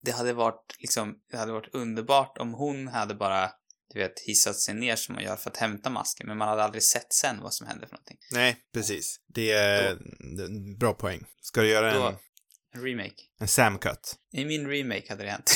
[0.03, 3.51] Det hade varit liksom, det hade varit underbart om hon hade bara,
[3.93, 6.63] du vet, hissat sig ner som man gör för att hämta masken, men man hade
[6.63, 8.19] aldrig sett sen vad som hände för någonting.
[8.31, 9.21] Nej, precis.
[9.27, 9.91] Det är
[10.45, 11.25] en bra poäng.
[11.43, 12.19] Ska du göra en, Då,
[12.75, 13.23] en remake.
[13.41, 14.17] en Sam-cut?
[14.33, 15.53] I min remake hade det hänt.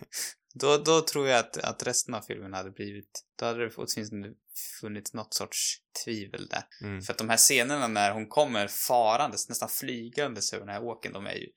[0.54, 4.28] då, då tror jag att, att resten av filmen hade blivit, då hade det åtminstone
[4.80, 6.64] funnits något sorts tvivel där.
[6.82, 7.02] Mm.
[7.02, 11.12] För att de här scenerna när hon kommer farandes, nästan flygandes över den här åken,
[11.12, 11.48] de är ju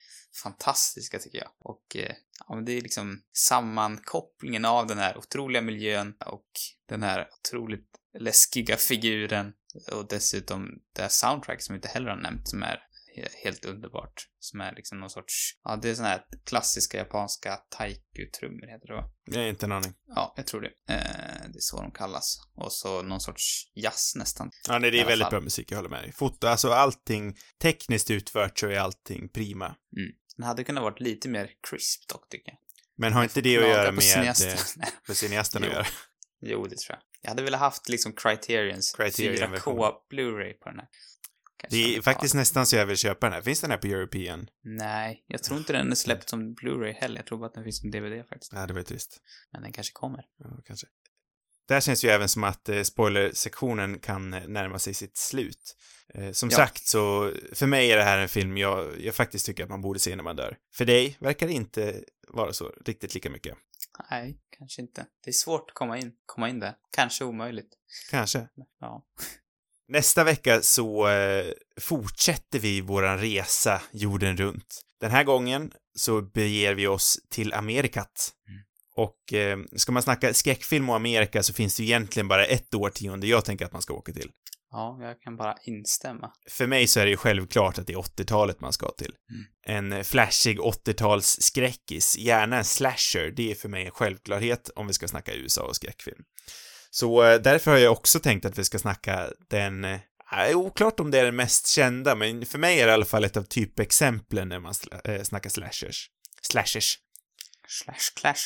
[0.43, 1.51] fantastiska tycker jag.
[1.59, 2.15] Och eh,
[2.47, 6.49] ja, men det är liksom sammankopplingen av den här otroliga miljön och
[6.89, 7.89] den här otroligt
[8.19, 9.53] läskiga figuren
[9.91, 12.79] och dessutom det här soundtrack som vi inte heller har nämnt som är
[13.43, 14.13] helt underbart.
[14.39, 18.93] Som är liksom någon sorts, ja det är såna här klassiska japanska taiko-trummor heter det
[18.93, 19.09] va?
[19.25, 19.93] Jag har inte en aning.
[20.07, 20.67] Ja, jag tror det.
[20.93, 22.37] Eh, det är så de kallas.
[22.55, 24.51] Och så någon sorts jazz nästan.
[24.67, 25.31] Ja, nej, det är väldigt fall.
[25.31, 26.11] bra musik, jag håller med dig.
[26.11, 29.75] Foto, alltså allting tekniskt utfört så är allting prima.
[30.37, 32.57] Den hade kunnat varit lite mer crisp dock, tycker jag.
[32.97, 34.55] Men har inte det att göra på med, eh,
[35.07, 35.73] med cineasten att Jo.
[35.75, 35.85] göra?
[36.41, 36.99] jo, det tror jag.
[37.21, 40.87] Jag hade velat haft liksom Criterions Criterion 4K Blu-ray på den här.
[41.57, 43.41] Kanske Det de är faktiskt nästan så jag vill köpa den här.
[43.41, 44.47] Finns den här på European?
[44.63, 47.15] Nej, jag tror inte den är släppt som Blu-ray heller.
[47.15, 48.53] Jag tror bara att den finns som DVD faktiskt.
[48.53, 49.21] Ja, det var ju trist.
[49.51, 50.23] Men den kanske kommer.
[50.37, 50.87] Ja, kanske.
[51.67, 55.75] Där känns ju även som att eh, spoilersektionen kan eh, närma sig sitt slut.
[56.13, 56.55] Eh, som Ja.
[56.57, 59.81] sagt så, för mig är det här en film jag, jag faktiskt tycker att man
[59.81, 60.57] borde se när man dör.
[60.75, 63.57] För dig verkar det inte vara så riktigt lika mycket.
[64.11, 65.05] Nej, kanske inte.
[65.23, 66.75] Det är svårt att komma in, komma in där.
[66.91, 67.69] Kanske omöjligt.
[68.11, 68.47] Kanske.
[68.79, 69.05] Ja.
[69.87, 71.45] Nästa vecka så eh,
[71.81, 74.81] fortsätter vi våran resa jorden runt.
[74.99, 78.33] Den här gången så beger vi oss till Amerikat.
[78.47, 78.61] Mm.
[78.95, 83.27] Och eh, ska man snacka skräckfilm och Amerika så finns det egentligen bara ett årtionde
[83.27, 84.31] jag tänker att man ska åka till.
[84.71, 86.31] Ja, jag kan bara instämma.
[86.49, 89.13] För mig så är det ju självklart att det är 80-talet man ska till.
[89.67, 94.87] En eh, flashig 80-tals skräckis, gärna en slasher, det är för mig en självklarhet om
[94.87, 96.23] vi ska snacka USA och skräckfilm.
[96.95, 99.99] Så eh, därför har jag också tänkt att vi ska snacka den, eh,
[100.53, 103.23] oklart om det är den mest kända, men för mig är det i alla fall
[103.23, 106.09] ett av typexemplen när man sla- eh, snackar slashers.
[106.41, 106.97] Slashers.
[107.67, 108.43] Slash clash.